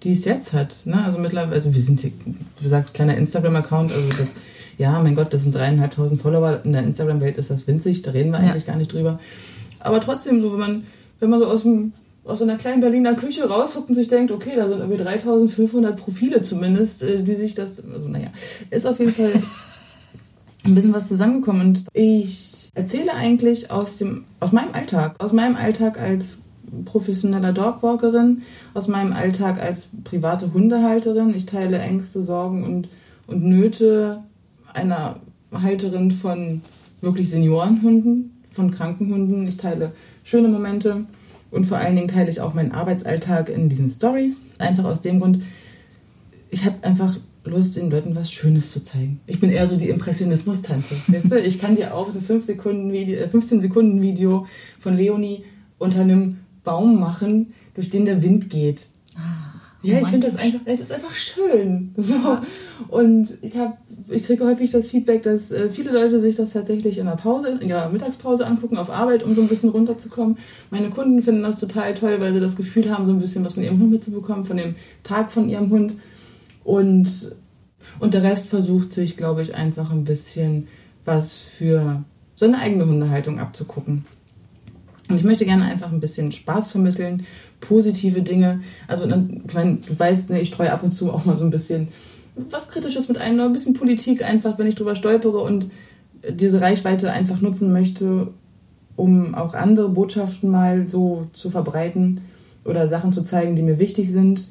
die 0.02 0.12
es 0.12 0.24
jetzt 0.24 0.52
hat. 0.52 0.74
Ne? 0.84 1.02
Also 1.04 1.18
mittlerweile, 1.18 1.54
also 1.54 1.72
wir 1.74 1.80
sind, 1.82 2.00
hier, 2.00 2.12
du 2.60 2.68
sagst 2.68 2.94
kleiner 2.94 3.16
Instagram-Account, 3.16 3.92
also 3.92 4.08
das, 4.08 4.28
ja, 4.76 4.98
mein 5.00 5.14
Gott, 5.14 5.32
das 5.32 5.42
sind 5.42 5.54
dreieinhalbtausend 5.54 6.20
Follower. 6.20 6.60
In 6.64 6.72
der 6.72 6.82
Instagram-Welt 6.82 7.36
ist 7.36 7.50
das 7.50 7.66
winzig, 7.66 8.02
da 8.02 8.10
reden 8.10 8.30
wir 8.32 8.42
Ja. 8.42 8.50
eigentlich 8.50 8.66
gar 8.66 8.76
nicht 8.76 8.92
drüber. 8.92 9.20
Aber 9.78 10.00
trotzdem, 10.00 10.42
so 10.42 10.52
wenn 10.52 10.58
man, 10.60 10.82
wenn 11.20 11.30
man 11.30 11.40
so 11.40 11.46
aus 11.46 11.62
dem 11.62 11.92
aus 12.22 12.42
einer 12.42 12.58
kleinen 12.58 12.80
Berliner 12.82 13.14
Küche 13.14 13.48
rausguckt 13.48 13.88
und 13.88 13.94
sich 13.94 14.08
denkt, 14.08 14.30
okay, 14.30 14.52
da 14.54 14.68
sind 14.68 14.78
irgendwie 14.80 15.02
3500 15.02 15.96
Profile 15.96 16.42
zumindest, 16.42 17.02
äh, 17.02 17.22
die 17.22 17.34
sich 17.34 17.54
das, 17.54 17.82
also 17.92 18.08
naja, 18.08 18.28
ist 18.70 18.86
auf 18.86 18.98
jeden 19.00 19.12
Fall 19.14 19.32
ein 20.64 20.74
bisschen 20.74 20.92
was 20.92 21.08
zusammengekommen 21.08 21.62
und 21.62 21.84
ich 21.92 22.70
erzähle 22.74 23.14
eigentlich 23.14 23.70
aus 23.70 23.96
dem 23.96 24.24
aus 24.40 24.52
meinem 24.52 24.74
Alltag, 24.74 25.16
aus 25.18 25.32
meinem 25.32 25.56
Alltag 25.56 26.00
als 26.00 26.42
professioneller 26.84 27.52
Dogwalkerin, 27.52 28.42
aus 28.74 28.86
meinem 28.86 29.12
Alltag 29.12 29.60
als 29.60 29.88
private 30.04 30.52
Hundehalterin. 30.52 31.34
Ich 31.34 31.46
teile 31.46 31.78
Ängste, 31.78 32.22
Sorgen 32.22 32.64
und 32.64 32.88
und 33.26 33.44
Nöte 33.44 34.22
einer 34.72 35.20
Halterin 35.52 36.12
von 36.12 36.62
wirklich 37.00 37.30
Seniorenhunden, 37.30 38.42
von 38.50 38.70
kranken 38.70 39.12
Hunden. 39.12 39.46
Ich 39.46 39.56
teile 39.56 39.92
schöne 40.24 40.48
Momente 40.48 41.04
und 41.50 41.66
vor 41.66 41.78
allen 41.78 41.96
Dingen 41.96 42.08
teile 42.08 42.30
ich 42.30 42.40
auch 42.40 42.54
meinen 42.54 42.72
Arbeitsalltag 42.72 43.48
in 43.48 43.68
diesen 43.68 43.88
Stories. 43.88 44.42
Einfach 44.58 44.84
aus 44.84 45.00
dem 45.00 45.20
Grund, 45.20 45.42
ich 46.50 46.64
habe 46.64 46.76
einfach 46.82 47.16
Lust, 47.50 47.76
den 47.76 47.90
Leuten 47.90 48.14
was 48.14 48.32
Schönes 48.32 48.72
zu 48.72 48.82
zeigen. 48.82 49.20
Ich 49.26 49.40
bin 49.40 49.50
eher 49.50 49.68
so 49.68 49.76
die 49.76 49.88
Impressionismus-Tante. 49.88 50.94
Weißt 51.08 51.30
du? 51.30 51.40
Ich 51.40 51.58
kann 51.58 51.76
dir 51.76 51.94
auch 51.94 52.12
ein 52.12 52.20
5 52.20 52.44
Sekunden 52.44 52.92
Video, 52.92 53.18
äh, 53.18 53.28
15 53.28 53.60
Sekunden 53.60 54.00
Video 54.00 54.46
von 54.78 54.96
Leonie 54.96 55.44
unter 55.78 56.00
einem 56.00 56.38
Baum 56.64 56.98
machen, 57.00 57.52
durch 57.74 57.90
den 57.90 58.04
der 58.04 58.22
Wind 58.22 58.50
geht. 58.50 58.80
Ja, 59.82 59.98
ich 60.00 60.08
finde 60.08 60.26
das 60.26 60.36
einfach, 60.36 60.60
es 60.66 60.80
ist 60.80 60.92
einfach 60.92 61.14
schön. 61.14 61.94
So. 61.96 62.14
Und 62.88 63.38
ich 63.40 63.56
habe, 63.56 63.74
ich 64.10 64.24
kriege 64.24 64.44
häufig 64.44 64.70
das 64.70 64.88
Feedback, 64.88 65.22
dass 65.22 65.50
äh, 65.50 65.70
viele 65.70 65.92
Leute 65.92 66.20
sich 66.20 66.36
das 66.36 66.52
tatsächlich 66.52 66.98
in 66.98 67.06
der 67.06 67.16
Pause, 67.16 67.58
in 67.60 67.68
ihrer 67.68 67.88
Mittagspause 67.88 68.46
angucken, 68.46 68.76
auf 68.76 68.90
Arbeit, 68.90 69.22
um 69.22 69.34
so 69.34 69.40
ein 69.40 69.48
bisschen 69.48 69.70
runterzukommen. 69.70 70.36
Meine 70.70 70.90
Kunden 70.90 71.22
finden 71.22 71.42
das 71.42 71.60
total 71.60 71.94
toll, 71.94 72.20
weil 72.20 72.34
sie 72.34 72.40
das 72.40 72.56
Gefühl 72.56 72.90
haben, 72.90 73.06
so 73.06 73.12
ein 73.12 73.20
bisschen 73.20 73.44
was 73.44 73.54
von 73.54 73.62
ihrem 73.62 73.80
Hund 73.80 73.90
mitzubekommen, 73.90 74.44
von 74.44 74.58
dem 74.58 74.74
Tag 75.02 75.32
von 75.32 75.48
ihrem 75.48 75.70
Hund. 75.70 75.94
Und, 76.62 77.08
und 78.00 78.14
der 78.14 78.22
Rest 78.22 78.48
versucht 78.48 78.92
sich, 78.92 79.16
glaube 79.16 79.42
ich, 79.42 79.54
einfach 79.54 79.90
ein 79.90 80.04
bisschen 80.04 80.68
was 81.04 81.38
für 81.38 82.02
seine 82.34 82.58
eigene 82.58 82.86
Hundehaltung 82.86 83.38
abzugucken. 83.38 84.04
Und 85.08 85.16
ich 85.16 85.24
möchte 85.24 85.44
gerne 85.44 85.64
einfach 85.64 85.92
ein 85.92 86.00
bisschen 86.00 86.32
Spaß 86.32 86.68
vermitteln, 86.68 87.26
positive 87.60 88.22
Dinge. 88.22 88.60
Also, 88.88 89.04
ich 89.06 89.54
meine, 89.54 89.76
du 89.76 89.98
weißt, 89.98 90.30
ne, 90.30 90.40
ich 90.40 90.48
streue 90.48 90.72
ab 90.72 90.82
und 90.82 90.92
zu 90.92 91.12
auch 91.12 91.24
mal 91.24 91.36
so 91.36 91.44
ein 91.44 91.50
bisschen 91.50 91.88
was 92.34 92.68
Kritisches 92.68 93.08
mit 93.08 93.18
ein, 93.18 93.34
oder 93.34 93.46
ein 93.46 93.52
bisschen 93.52 93.74
Politik 93.74 94.24
einfach, 94.24 94.58
wenn 94.58 94.66
ich 94.66 94.76
drüber 94.76 94.96
stolpere 94.96 95.38
und 95.38 95.70
diese 96.28 96.60
Reichweite 96.60 97.12
einfach 97.12 97.40
nutzen 97.40 97.72
möchte, 97.72 98.28
um 98.96 99.34
auch 99.34 99.54
andere 99.54 99.88
Botschaften 99.88 100.50
mal 100.50 100.86
so 100.86 101.26
zu 101.32 101.50
verbreiten 101.50 102.20
oder 102.64 102.88
Sachen 102.88 103.12
zu 103.12 103.22
zeigen, 103.24 103.56
die 103.56 103.62
mir 103.62 103.78
wichtig 103.78 104.10
sind. 104.10 104.50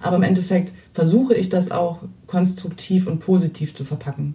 Aber 0.00 0.16
im 0.16 0.22
Endeffekt 0.22 0.72
versuche 0.92 1.34
ich 1.34 1.48
das 1.48 1.70
auch 1.70 2.00
konstruktiv 2.26 3.06
und 3.06 3.20
positiv 3.20 3.74
zu 3.74 3.84
verpacken. 3.84 4.34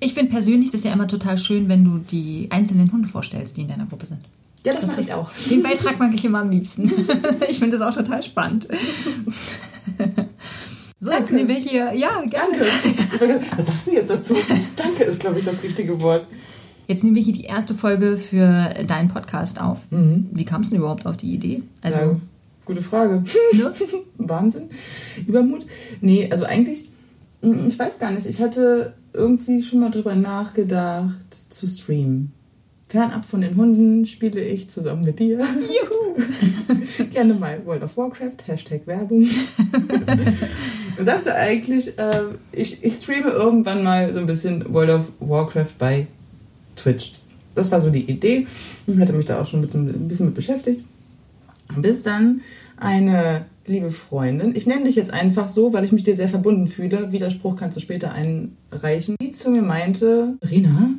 Ich 0.00 0.14
finde 0.14 0.30
persönlich 0.30 0.70
das 0.70 0.84
ja 0.84 0.92
immer 0.92 1.08
total 1.08 1.38
schön, 1.38 1.68
wenn 1.68 1.84
du 1.84 1.98
die 1.98 2.48
einzelnen 2.50 2.92
Hunde 2.92 3.08
vorstellst, 3.08 3.56
die 3.56 3.62
in 3.62 3.68
deiner 3.68 3.86
Gruppe 3.86 4.06
sind. 4.06 4.20
Ja, 4.64 4.72
das, 4.72 4.82
das 4.82 4.90
mache 4.90 5.00
ich 5.00 5.12
auch. 5.12 5.30
Den 5.50 5.62
Beitrag 5.62 5.98
mag 5.98 6.12
ich 6.14 6.24
immer 6.24 6.40
am 6.40 6.50
liebsten. 6.50 6.90
ich 7.50 7.58
finde 7.58 7.78
das 7.78 7.88
auch 7.88 7.94
total 7.94 8.22
spannend. 8.22 8.68
So, 11.00 11.10
Danke. 11.10 11.22
jetzt 11.22 11.32
nehmen 11.32 11.48
wir 11.48 11.56
hier. 11.56 11.92
Ja, 11.94 12.22
gerne. 12.22 12.56
Danke. 13.20 13.40
Was 13.56 13.66
sagst 13.66 13.86
du 13.86 13.92
jetzt 13.92 14.10
dazu? 14.10 14.34
Danke 14.74 15.04
ist, 15.04 15.20
glaube 15.20 15.38
ich, 15.38 15.44
das 15.44 15.62
richtige 15.62 16.00
Wort. 16.00 16.26
Jetzt 16.88 17.04
nehmen 17.04 17.14
wir 17.14 17.22
hier 17.22 17.34
die 17.34 17.44
erste 17.44 17.74
Folge 17.76 18.16
für 18.16 18.74
deinen 18.84 19.08
Podcast 19.08 19.60
auf. 19.60 19.78
Mhm. 19.90 20.26
Wie 20.32 20.44
kam 20.44 20.62
es 20.62 20.70
denn 20.70 20.78
überhaupt 20.78 21.06
auf 21.06 21.16
die 21.16 21.32
Idee? 21.32 21.62
Also, 21.82 22.00
ja, 22.00 22.16
gute 22.68 22.82
Frage. 22.82 23.24
Ne? 23.54 23.72
Wahnsinn. 24.18 24.70
Übermut? 25.26 25.66
Nee, 26.00 26.28
also 26.30 26.44
eigentlich, 26.44 26.88
mm, 27.42 27.66
ich 27.66 27.78
weiß 27.78 27.98
gar 27.98 28.12
nicht. 28.12 28.26
Ich 28.26 28.40
hatte 28.40 28.94
irgendwie 29.12 29.62
schon 29.62 29.80
mal 29.80 29.90
drüber 29.90 30.14
nachgedacht, 30.14 31.36
zu 31.50 31.66
streamen. 31.66 32.32
Fernab 32.88 33.24
von 33.24 33.40
den 33.40 33.56
Hunden 33.56 34.06
spiele 34.06 34.40
ich 34.40 34.70
zusammen 34.70 35.04
mit 35.04 35.18
dir. 35.18 35.38
Juhu! 35.38 37.04
Gerne 37.10 37.34
mal 37.34 37.60
World 37.66 37.82
of 37.82 37.96
Warcraft, 37.96 38.46
Hashtag 38.46 38.86
Werbung. 38.86 39.26
und 40.98 41.06
dachte 41.06 41.34
eigentlich, 41.34 41.98
äh, 41.98 42.22
ich, 42.52 42.82
ich 42.82 42.94
streame 42.94 43.30
irgendwann 43.30 43.82
mal 43.82 44.12
so 44.12 44.18
ein 44.18 44.26
bisschen 44.26 44.72
World 44.72 44.90
of 44.90 45.12
Warcraft 45.20 45.74
bei 45.78 46.06
Twitch. 46.76 47.12
Das 47.54 47.70
war 47.70 47.80
so 47.80 47.90
die 47.90 48.08
Idee. 48.10 48.46
Ich 48.86 48.98
hatte 48.98 49.12
mich 49.12 49.26
da 49.26 49.40
auch 49.40 49.46
schon 49.46 49.60
mit, 49.60 49.74
ein 49.74 50.08
bisschen 50.08 50.26
mit 50.26 50.34
beschäftigt. 50.34 50.84
Bis 51.76 52.02
dann 52.02 52.40
eine 52.76 53.46
liebe 53.68 53.90
Freundin, 53.92 54.56
ich 54.56 54.66
nenne 54.66 54.84
dich 54.84 54.96
jetzt 54.96 55.12
einfach 55.12 55.48
so, 55.48 55.72
weil 55.72 55.84
ich 55.84 55.92
mich 55.92 56.02
dir 56.02 56.16
sehr 56.16 56.28
verbunden 56.28 56.68
fühle, 56.68 57.12
Widerspruch 57.12 57.56
kannst 57.56 57.76
du 57.76 57.80
später 57.80 58.12
einreichen, 58.12 59.16
die 59.20 59.32
zu 59.32 59.50
mir 59.50 59.62
meinte, 59.62 60.38
Rina, 60.48 60.90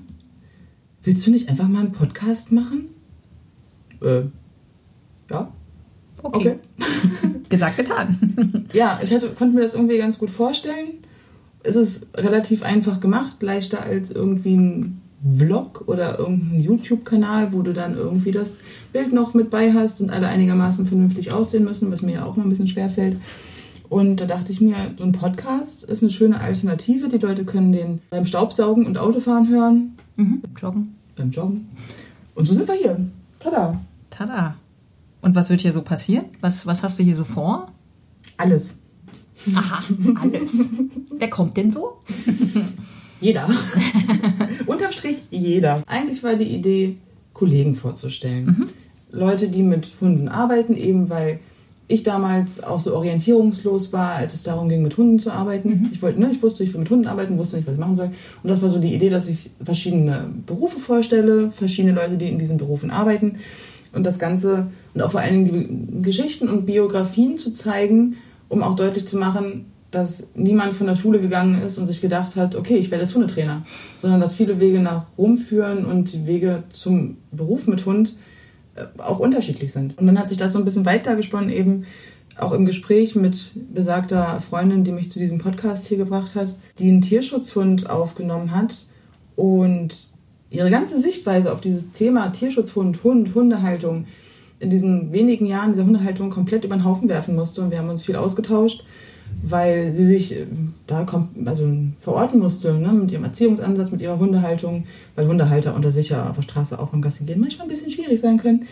willst 1.04 1.26
du 1.26 1.32
nicht 1.32 1.50
einfach 1.50 1.68
mal 1.68 1.80
einen 1.80 1.92
Podcast 1.92 2.52
machen? 2.52 2.90
Äh, 4.02 4.24
ja. 5.30 5.52
Okay. 6.22 6.38
okay. 6.38 6.56
Gesagt, 7.50 7.78
getan. 7.78 8.66
ja, 8.74 9.00
ich 9.02 9.12
hatte, 9.12 9.30
konnte 9.30 9.56
mir 9.56 9.62
das 9.62 9.74
irgendwie 9.74 9.98
ganz 9.98 10.20
gut 10.20 10.30
vorstellen. 10.30 11.00
Es 11.64 11.76
ist 11.76 12.16
relativ 12.18 12.64
einfach 12.64 13.00
gemacht, 13.00 13.42
leichter 13.42 13.82
als 13.82 14.12
irgendwie 14.12 14.56
ein 14.56 14.99
Vlog 15.38 15.84
oder 15.88 16.18
irgendein 16.18 16.62
YouTube-Kanal, 16.62 17.52
wo 17.52 17.62
du 17.62 17.74
dann 17.74 17.96
irgendwie 17.96 18.32
das 18.32 18.62
Bild 18.94 19.12
noch 19.12 19.34
mit 19.34 19.50
bei 19.50 19.74
hast 19.74 20.00
und 20.02 20.10
alle 20.10 20.28
einigermaßen 20.28 20.88
vernünftig 20.88 21.32
aussehen 21.32 21.66
müssen, 21.66 21.92
was 21.92 22.02
mir 22.02 22.16
ja 22.16 22.26
auch 22.26 22.38
mal 22.38 22.44
ein 22.44 22.50
bisschen 22.50 22.68
schwer 22.68 22.90
fällt. 22.90 23.18
Und 23.90 24.18
da 24.18 24.26
dachte 24.26 24.52
ich 24.52 24.62
mir, 24.62 24.76
so 24.98 25.04
ein 25.04 25.12
Podcast 25.12 25.84
ist 25.84 26.04
eine 26.04 26.12
schöne 26.12 26.40
Alternative. 26.40 27.10
Die 27.10 27.18
Leute 27.18 27.44
können 27.44 27.72
den 27.72 28.02
beim 28.12 28.26
Staubsaugen 28.26 28.86
und 28.86 28.98
Autofahren 28.98 29.50
hören. 29.50 29.98
Mhm. 30.16 30.42
Beim 30.42 30.56
Joggen. 30.56 30.96
Beim 31.16 31.32
Joggen. 31.32 31.70
Und 32.36 32.46
so 32.46 32.54
sind 32.54 32.68
wir 32.68 32.76
hier. 32.76 32.98
Tada. 33.40 33.82
Tada. 34.10 34.56
Und 35.22 35.36
was 35.36 35.50
wird 35.50 35.62
hier 35.62 35.74
so 35.74 35.82
passieren? 35.82 36.26
Was, 36.40 36.66
was 36.66 36.84
hast 36.84 37.00
du 37.00 37.04
hier 37.04 37.16
so 37.16 37.24
vor? 37.24 37.72
Alles. 38.38 38.80
Aha, 39.56 39.84
alles. 40.22 40.58
Wer 41.18 41.30
kommt 41.30 41.58
denn 41.58 41.72
so? 41.72 41.98
Jeder. 43.22 43.50
Unterm 44.66 44.92
Strich 44.92 45.18
jeder. 45.30 45.84
Eigentlich 45.88 46.24
war 46.24 46.36
die 46.36 46.56
Idee, 46.56 46.98
Kollegen 47.34 47.76
vorzustellen. 47.76 48.46
Mhm. 48.46 48.70
Leute, 49.12 49.48
die 49.48 49.64
mit 49.64 49.88
Hunden 50.02 50.28
arbeiten, 50.28 50.76
eben 50.76 51.10
weil 51.10 51.40
ich 51.88 52.04
damals 52.04 52.64
auch 52.64 52.80
so 52.80 52.96
orientierungslos 52.96 53.92
war, 53.92 54.14
als 54.14 54.36
es 54.36 54.44
darum 54.44 54.70
ging, 54.70 54.84
mit 54.84 54.96
Hunden 54.96 55.18
zu 55.18 55.32
arbeiten. 55.32 55.70
Mhm. 55.70 55.90
Ich 55.92 56.02
wollte, 56.04 56.20
ne, 56.20 56.30
ich 56.32 56.42
wusste, 56.44 56.64
ich 56.64 56.72
will 56.74 56.82
mit 56.82 56.90
Hunden 56.92 57.08
arbeiten, 57.08 57.38
wusste 57.38 57.58
nicht, 57.58 57.68
was 57.68 57.74
ich 57.74 57.80
machen 57.80 57.96
soll. 57.96 58.12
Und 58.44 58.50
das 58.50 58.62
war 58.62 58.70
so 58.70 58.80
die 58.80 58.94
Idee, 58.94 59.10
dass 59.10 59.28
ich 59.28 59.50
verschiedene 59.64 60.30
Berufe 60.46 60.80
vorstelle, 60.80 61.52
verschiedene 61.52 61.96
Leute, 61.96 62.18
die 62.18 62.30
in 62.30 62.38
diesen 62.38 62.58
Berufen 62.58 62.92
arbeiten. 62.92 63.40
Und 63.92 64.06
das 64.06 64.20
Ganze 64.20 64.68
und 64.94 65.02
auch 65.02 65.12
vor 65.12 65.22
allen 65.22 65.46
Dingen 65.46 66.04
Geschichten 66.04 66.48
und 66.48 66.68
Biografien 66.68 67.40
zu 67.40 67.54
zeigen, 67.54 68.18
um 68.48 68.62
auch 68.62 68.76
deutlich 68.76 69.08
zu 69.08 69.18
machen, 69.18 69.66
dass 69.92 70.32
niemand 70.36 70.74
von 70.74 70.88
der 70.88 70.96
Schule 70.96 71.20
gegangen 71.20 71.62
ist 71.62 71.78
und 71.78 71.88
sich 71.88 72.02
gedacht 72.02 72.36
hat, 72.36 72.56
okay, 72.56 72.76
ich 72.76 72.92
werde 72.92 73.04
jetzt 73.04 73.16
Hundetrainer, 73.16 73.64
sondern 73.98 74.22
dass 74.22 74.36
viele 74.36 74.60
Wege 74.60 74.80
nach 74.80 75.06
Rom 75.18 75.38
führen 75.38 75.86
und 75.86 76.14
die 76.14 76.28
Wege 76.28 76.64
zum 76.72 77.18
Beruf 77.32 77.68
mit 77.68 77.86
Hund 77.86 78.16
äh, 78.76 78.84
auch 79.00 79.20
unterschiedlich 79.20 79.74
sind. 79.74 79.98
Und 79.98 80.06
dann 80.06 80.20
hat 80.20 80.30
sich 80.30 80.38
das 80.38 80.54
so 80.54 80.60
ein 80.60 80.66
bisschen 80.66 80.86
weitergesponnen, 80.86 81.50
eben 81.50 81.86
auch 82.38 82.54
im 82.54 82.66
Gespräch 82.66 83.16
mit 83.16 83.52
besagter 83.74 84.42
Freundin, 84.48 84.84
die 84.84 84.92
mich 84.92 85.12
zu 85.12 85.20
diesem 85.20 85.40
Podcast 85.40 85.88
hier 85.88 85.98
gebracht 85.98 86.36
hat, 86.36 86.56
die 86.78 86.88
einen 86.88 87.02
Tierschutzhund 87.02 87.90
aufgenommen 87.90 88.56
hat 88.56 88.86
und 89.36 89.96
ihre 90.50 90.70
ganze 90.70 91.02
Sichtweise 91.02 91.52
auf 91.52 91.62
dieses 91.62 91.92
Thema 91.92 92.30
Tierschutzhund, 92.30 93.04
Hund, 93.04 93.36
Hundehaltung 93.36 94.06
in 94.60 94.70
diesen 94.70 95.12
wenigen 95.12 95.46
Jahren 95.46 95.72
dieser 95.72 95.86
Hundehaltung 95.86 96.30
komplett 96.30 96.66
über 96.66 96.76
den 96.76 96.86
Haufen 96.86 97.10
werfen 97.10 97.36
musste. 97.36 97.62
Und 97.62 97.72
wir 97.72 97.80
haben 97.80 97.90
uns 97.90 98.04
viel 98.04 98.16
ausgetauscht 98.16 98.86
weil 99.44 99.94
sie 99.94 100.06
sich 100.06 100.36
äh, 100.36 100.46
da 100.88 101.04
kommt, 101.04 101.48
also 101.48 101.68
verorten 102.00 102.40
musste, 102.40 102.74
ne, 102.74 102.92
mit 102.94 103.12
ihrem 103.12 103.24
Erziehungsansatz, 103.24 103.92
mit 103.92 104.02
ihrer 104.02 104.20
Hundehaltung, 104.20 104.86
weil 105.16 105.28
Hundehalter 105.28 105.76
unter 105.76 105.92
sich 105.92 106.10
ja 106.10 106.30
auf 106.30 106.36
der 106.36 106.44
Straße 106.44 106.80
auch 106.80 106.88
beim 106.88 107.02
Gassi 107.02 107.26
gehen 107.26 107.40
manchmal 107.40 107.68
ein 107.68 107.70
bisschen 107.70 107.92
schwierig 107.92 108.20
sein 108.20 108.38
können. 108.38 108.68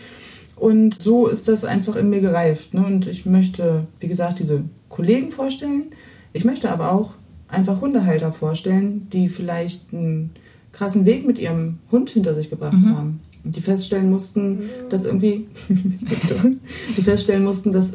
Und 0.56 1.00
so 1.00 1.28
ist 1.28 1.48
das 1.48 1.64
einfach 1.64 1.96
in 1.96 2.10
mir 2.10 2.20
gereift. 2.20 2.74
Ne? 2.74 2.84
Und 2.84 3.06
ich 3.06 3.26
möchte, 3.26 3.86
wie 4.00 4.08
gesagt, 4.08 4.40
diese 4.40 4.64
Kollegen 4.88 5.30
vorstellen. 5.30 5.84
Ich 6.32 6.44
möchte 6.44 6.70
aber 6.70 6.92
auch 6.92 7.14
einfach 7.48 7.80
Hundehalter 7.80 8.32
vorstellen, 8.32 9.08
die 9.12 9.28
vielleicht 9.28 9.92
einen 9.92 10.30
krassen 10.72 11.06
Weg 11.06 11.26
mit 11.26 11.38
ihrem 11.38 11.78
Hund 11.90 12.10
hinter 12.10 12.34
sich 12.34 12.50
gebracht 12.50 12.78
mhm. 12.78 12.96
haben. 12.96 13.20
Die 13.44 13.62
feststellen 13.62 14.10
mussten, 14.10 14.68
dass 14.90 15.04
irgendwie, 15.04 15.46
die 16.96 17.02
feststellen 17.02 17.44
mussten, 17.44 17.72
dass 17.72 17.92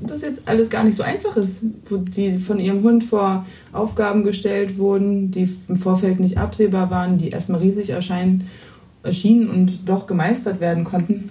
das 0.00 0.22
jetzt 0.22 0.42
alles 0.46 0.70
gar 0.70 0.84
nicht 0.84 0.96
so 0.96 1.02
einfach 1.02 1.36
ist, 1.36 1.62
wo 1.88 1.96
die 1.96 2.38
von 2.38 2.58
ihrem 2.58 2.82
Hund 2.82 3.04
vor 3.04 3.46
Aufgaben 3.72 4.24
gestellt 4.24 4.78
wurden, 4.78 5.30
die 5.30 5.48
im 5.68 5.76
Vorfeld 5.76 6.20
nicht 6.20 6.38
absehbar 6.38 6.90
waren, 6.90 7.18
die 7.18 7.30
erstmal 7.30 7.60
riesig 7.60 7.90
erscheinen, 7.90 8.48
erschienen 9.02 9.48
und 9.48 9.88
doch 9.88 10.06
gemeistert 10.06 10.60
werden 10.60 10.84
konnten. 10.84 11.30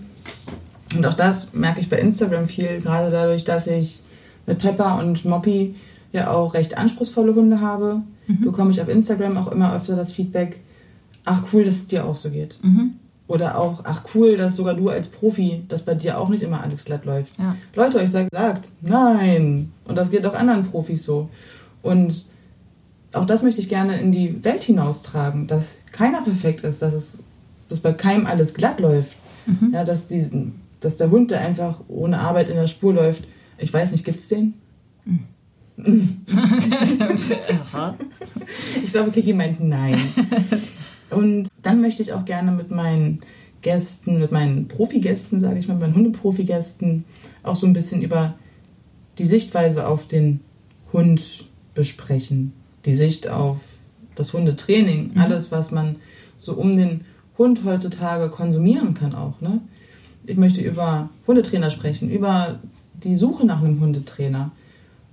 Und 0.96 1.06
auch 1.06 1.16
das 1.16 1.54
merke 1.54 1.82
ich 1.82 1.90
bei 1.90 2.00
Instagram 2.00 2.46
viel, 2.46 2.80
gerade 2.82 3.12
dadurch, 3.12 3.44
dass 3.44 3.68
ich 3.68 4.02
mit 4.46 4.60
Pepper 4.60 5.00
und 5.00 5.26
Moppy 5.26 5.76
ja 6.12 6.32
auch 6.32 6.54
recht 6.54 6.78
anspruchsvolle 6.78 7.34
Hunde 7.34 7.62
habe, 7.62 8.02
mhm. 8.28 8.42
bekomme 8.42 8.72
ich 8.72 8.82
auf 8.82 8.90
Instagram 8.90 9.38
auch 9.38 9.52
immer 9.52 9.76
öfter 9.76 9.96
das 9.96 10.12
Feedback, 10.12 10.60
ach 11.26 11.44
cool, 11.52 11.64
dass 11.64 11.76
es 11.76 11.88
dir 11.88 12.06
auch 12.06 12.16
so 12.16 12.30
geht. 12.30 12.60
Mhm. 12.64 12.96
Oder 13.28 13.58
auch, 13.58 13.82
ach 13.86 14.04
cool, 14.14 14.36
dass 14.36 14.58
sogar 14.58 14.74
du 14.74 14.90
als 14.90 15.08
Profi, 15.08 15.64
dass 15.70 15.84
bei 15.84 15.96
dir 15.96 16.20
auch 16.20 16.30
nicht 16.30 16.44
immer 16.44 16.62
alles 16.62 16.84
glatt 16.84 17.06
läuft. 17.06 17.38
Ja. 17.40 17.56
Leute, 17.74 18.00
euch 18.00 18.12
sagt, 18.12 18.32
nein. 18.82 19.72
Und 19.86 19.98
das 19.98 20.12
geht 20.12 20.26
auch 20.26 20.34
anderen 20.34 20.66
Profis 20.66 21.06
so. 21.06 21.30
Und 21.82 22.26
auch 23.14 23.26
das 23.26 23.44
möchte 23.44 23.62
ich 23.62 23.70
gerne 23.70 24.00
in 24.00 24.12
die 24.12 24.44
Welt 24.44 24.64
hinaustragen, 24.64 25.48
dass 25.48 25.78
keiner 25.92 26.22
perfekt 26.22 26.64
ist, 26.64 26.82
dass 26.82 26.94
es 26.94 27.24
dass 27.70 27.80
bei 27.80 27.94
keinem 27.94 28.28
alles 28.28 28.54
glatt 28.54 28.80
läuft. 28.80 29.18
Mhm. 29.48 29.72
Ja, 29.74 29.84
dass, 29.84 30.08
diesen, 30.08 30.62
dass 30.80 30.98
der 30.98 31.10
Hund, 31.10 31.32
der 31.32 31.42
einfach 31.42 31.80
ohne 31.88 32.20
Arbeit 32.20 32.50
in 32.50 32.56
der 32.56 32.68
Spur 32.68 32.94
läuft, 32.94 33.24
ich 33.58 33.74
weiß 33.74 33.94
nicht, 33.94 34.06
gibt 34.06 34.20
es 34.20 34.28
den? 34.28 34.54
Mhm. 35.06 35.26
ich 38.84 38.92
glaube, 38.92 39.12
Kiki 39.12 39.34
meint 39.34 39.60
nein. 39.60 39.98
Und 41.14 41.50
dann 41.62 41.82
möchte 41.82 42.04
ich 42.04 42.14
auch 42.14 42.26
gerne 42.26 42.52
mit 42.52 42.72
meinen 42.72 43.22
Gästen, 43.62 44.20
mit 44.20 44.32
meinen 44.32 44.68
Profigästen, 44.68 45.40
sage 45.40 45.60
ich 45.60 45.68
mal, 45.68 45.78
meinen 45.78 45.96
Hundeprofigästen, 45.96 47.06
auch 47.44 47.56
so 47.56 47.66
ein 47.66 47.74
bisschen 47.74 48.02
über 48.02 48.36
die 49.18 49.26
Sichtweise 49.26 49.88
auf 49.88 50.08
den 50.08 50.42
Hund 50.92 51.46
besprechen. 51.74 52.54
Die 52.86 52.94
Sicht 52.94 53.28
auf 53.28 53.58
das 54.16 54.34
Hundetraining, 54.34 55.12
mhm. 55.14 55.22
alles, 55.22 55.52
was 55.52 55.72
man 55.72 55.98
so 56.38 56.54
um 56.54 56.76
den 56.76 57.02
Hund 57.38 57.64
heutzutage 57.64 58.30
konsumieren 58.30 58.94
kann 58.94 59.16
auch. 59.16 59.42
Ne? 59.42 59.62
Ich 60.26 60.38
möchte 60.38 60.62
über 60.62 61.10
Hundetrainer 61.26 61.72
sprechen, 61.72 62.10
über 62.10 62.60
die 63.04 63.16
Suche 63.16 63.46
nach 63.46 63.62
einem 63.62 63.80
Hundetrainer, 63.80 64.52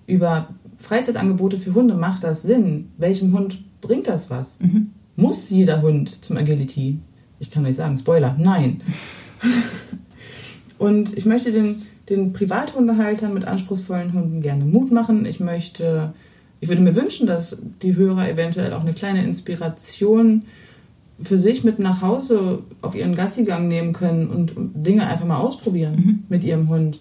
über 0.06 0.48
Freizeitangebote 0.76 1.58
für 1.58 1.74
Hunde. 1.74 1.94
Macht 1.94 2.24
das 2.24 2.42
Sinn? 2.42 2.90
Welchem 2.98 3.32
Hund 3.32 3.62
bringt 3.80 4.06
das 4.06 4.30
was? 4.30 4.60
Mhm. 4.60 4.90
Muss 5.20 5.50
jeder 5.50 5.82
Hund 5.82 6.24
zum 6.24 6.38
Agility? 6.38 6.98
Ich 7.40 7.50
kann 7.50 7.64
nicht 7.64 7.76
sagen, 7.76 7.98
Spoiler, 7.98 8.34
nein. 8.38 8.80
Und 10.78 11.14
ich 11.14 11.26
möchte 11.26 11.52
den, 11.52 11.82
den 12.08 12.32
Privathundehaltern 12.32 13.34
mit 13.34 13.44
anspruchsvollen 13.44 14.14
Hunden 14.14 14.40
gerne 14.40 14.64
Mut 14.64 14.90
machen. 14.90 15.26
Ich 15.26 15.38
möchte, 15.38 16.14
ich 16.60 16.70
würde 16.70 16.80
mir 16.80 16.96
wünschen, 16.96 17.26
dass 17.26 17.62
die 17.82 17.96
Hörer 17.96 18.30
eventuell 18.30 18.72
auch 18.72 18.80
eine 18.80 18.94
kleine 18.94 19.22
Inspiration 19.22 20.42
für 21.20 21.36
sich 21.36 21.64
mit 21.64 21.78
nach 21.78 22.00
Hause 22.00 22.60
auf 22.80 22.94
ihren 22.94 23.14
Gassigang 23.14 23.68
nehmen 23.68 23.92
können 23.92 24.28
und 24.28 24.54
Dinge 24.56 25.06
einfach 25.06 25.26
mal 25.26 25.36
ausprobieren 25.36 25.96
mhm. 25.96 26.22
mit 26.30 26.44
ihrem 26.44 26.70
Hund. 26.70 27.00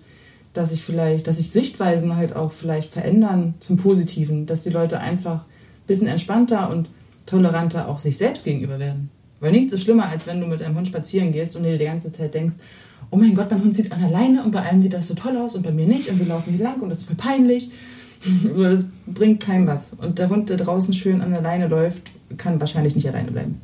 Dass 0.54 0.72
sich 0.72 0.84
vielleicht, 0.84 1.26
dass 1.28 1.38
sich 1.38 1.52
Sichtweisen 1.52 2.18
halt 2.18 2.36
auch 2.36 2.52
vielleicht 2.52 2.92
verändern 2.92 3.54
zum 3.62 3.78
Positiven, 3.78 4.46
dass 4.46 4.64
die 4.64 4.72
Leute 4.72 5.00
einfach 5.00 5.44
ein 5.44 5.88
bisschen 5.88 6.08
entspannter 6.08 6.70
und 6.70 6.90
toleranter 7.30 7.88
auch 7.88 8.00
sich 8.00 8.18
selbst 8.18 8.44
gegenüber 8.44 8.80
werden. 8.80 9.10
Weil 9.40 9.52
nichts 9.52 9.74
ist 9.74 9.84
schlimmer, 9.84 10.10
als 10.10 10.28
wenn 10.28 10.42
du 10.42 10.48
mit 10.48 10.62
deinem 10.62 10.76
Hund 10.76 10.88
spazieren 10.88 11.32
gehst 11.32 11.56
und 11.56 11.64
dir 11.64 11.78
die 11.78 11.86
ganze 11.86 12.12
Zeit 12.12 12.34
denkst, 12.34 12.56
oh 13.12 13.18
mein 13.18 13.36
Gott, 13.36 13.50
mein 13.52 13.64
Hund 13.64 13.76
sieht 13.76 13.92
an 13.92 14.04
alleine 14.04 14.44
und 14.44 14.52
bei 14.52 14.62
allen 14.62 14.82
sieht 14.82 14.94
das 14.94 15.08
so 15.08 15.14
toll 15.14 15.38
aus 15.38 15.56
und 15.56 15.64
bei 15.64 15.72
mir 15.72 15.86
nicht 15.86 16.10
und 16.10 16.20
wir 16.20 16.28
laufen 16.28 16.54
hier 16.54 16.64
lang 16.64 16.82
und 16.82 16.90
das 16.90 17.00
ist 17.00 17.06
voll 17.06 17.16
peinlich. 17.16 17.72
So, 18.54 18.64
das 18.64 18.84
bringt 19.08 19.40
keinem 19.40 19.66
was. 19.66 19.94
Und 19.94 20.20
der 20.20 20.28
Hund, 20.28 20.50
der 20.50 20.58
draußen 20.58 20.94
schön 20.94 21.22
an 21.22 21.34
alleine 21.34 21.68
läuft, 21.70 22.12
kann 22.36 22.60
wahrscheinlich 22.60 22.94
nicht 22.94 23.08
alleine 23.08 23.32
bleiben. 23.32 23.62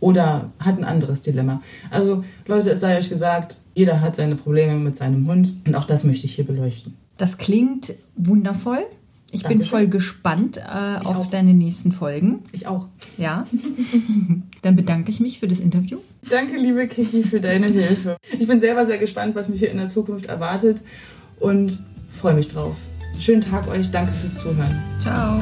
Oder 0.00 0.50
hat 0.58 0.76
ein 0.76 0.82
anderes 0.82 1.22
Dilemma. 1.22 1.62
Also, 1.88 2.24
Leute, 2.48 2.70
es 2.70 2.80
sei 2.80 2.98
euch 2.98 3.08
gesagt, 3.08 3.60
jeder 3.74 4.00
hat 4.00 4.16
seine 4.16 4.34
Probleme 4.34 4.74
mit 4.74 4.96
seinem 4.96 5.28
Hund 5.28 5.52
und 5.68 5.76
auch 5.76 5.84
das 5.84 6.02
möchte 6.02 6.26
ich 6.26 6.34
hier 6.34 6.44
beleuchten. 6.44 6.96
Das 7.16 7.38
klingt 7.38 7.94
wundervoll. 8.16 8.84
Ich 9.34 9.42
bin 9.44 9.52
Dankeschön. 9.52 9.70
voll 9.70 9.88
gespannt 9.88 10.58
äh, 10.58 10.98
auf 11.04 11.16
auch. 11.16 11.30
deine 11.30 11.54
nächsten 11.54 11.90
Folgen. 11.90 12.40
Ich 12.52 12.66
auch. 12.66 12.88
Ja. 13.16 13.46
Dann 14.62 14.76
bedanke 14.76 15.10
ich 15.10 15.20
mich 15.20 15.40
für 15.40 15.48
das 15.48 15.58
Interview. 15.58 15.98
Danke, 16.28 16.58
liebe 16.58 16.86
Kiki, 16.86 17.22
für 17.22 17.40
deine 17.40 17.66
Hilfe. 17.68 18.18
Ich 18.38 18.46
bin 18.46 18.60
selber 18.60 18.86
sehr 18.86 18.98
gespannt, 18.98 19.34
was 19.34 19.48
mich 19.48 19.60
hier 19.60 19.70
in 19.70 19.78
der 19.78 19.88
Zukunft 19.88 20.26
erwartet 20.26 20.82
und 21.40 21.78
freue 22.10 22.34
mich 22.34 22.48
drauf. 22.48 22.76
Schönen 23.18 23.40
Tag 23.40 23.68
euch, 23.68 23.90
danke 23.90 24.12
fürs 24.12 24.34
Zuhören. 24.34 24.82
Ciao. 25.00 25.40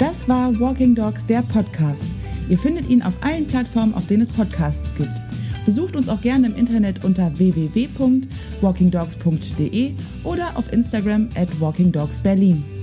Das 0.00 0.28
war 0.28 0.58
Walking 0.58 0.96
Dogs, 0.96 1.24
der 1.24 1.42
Podcast. 1.42 2.04
Ihr 2.48 2.58
findet 2.58 2.88
ihn 2.88 3.02
auf 3.02 3.14
allen 3.20 3.46
Plattformen, 3.46 3.94
auf 3.94 4.06
denen 4.06 4.22
es 4.22 4.28
Podcasts 4.28 4.92
gibt. 4.94 5.27
Besucht 5.68 5.96
uns 5.96 6.08
auch 6.08 6.22
gerne 6.22 6.46
im 6.46 6.56
Internet 6.56 7.04
unter 7.04 7.38
www.walkingdogs.de 7.38 9.92
oder 10.24 10.56
auf 10.56 10.72
Instagram 10.72 11.28
at 11.34 11.60
walkingdogsberlin. 11.60 12.77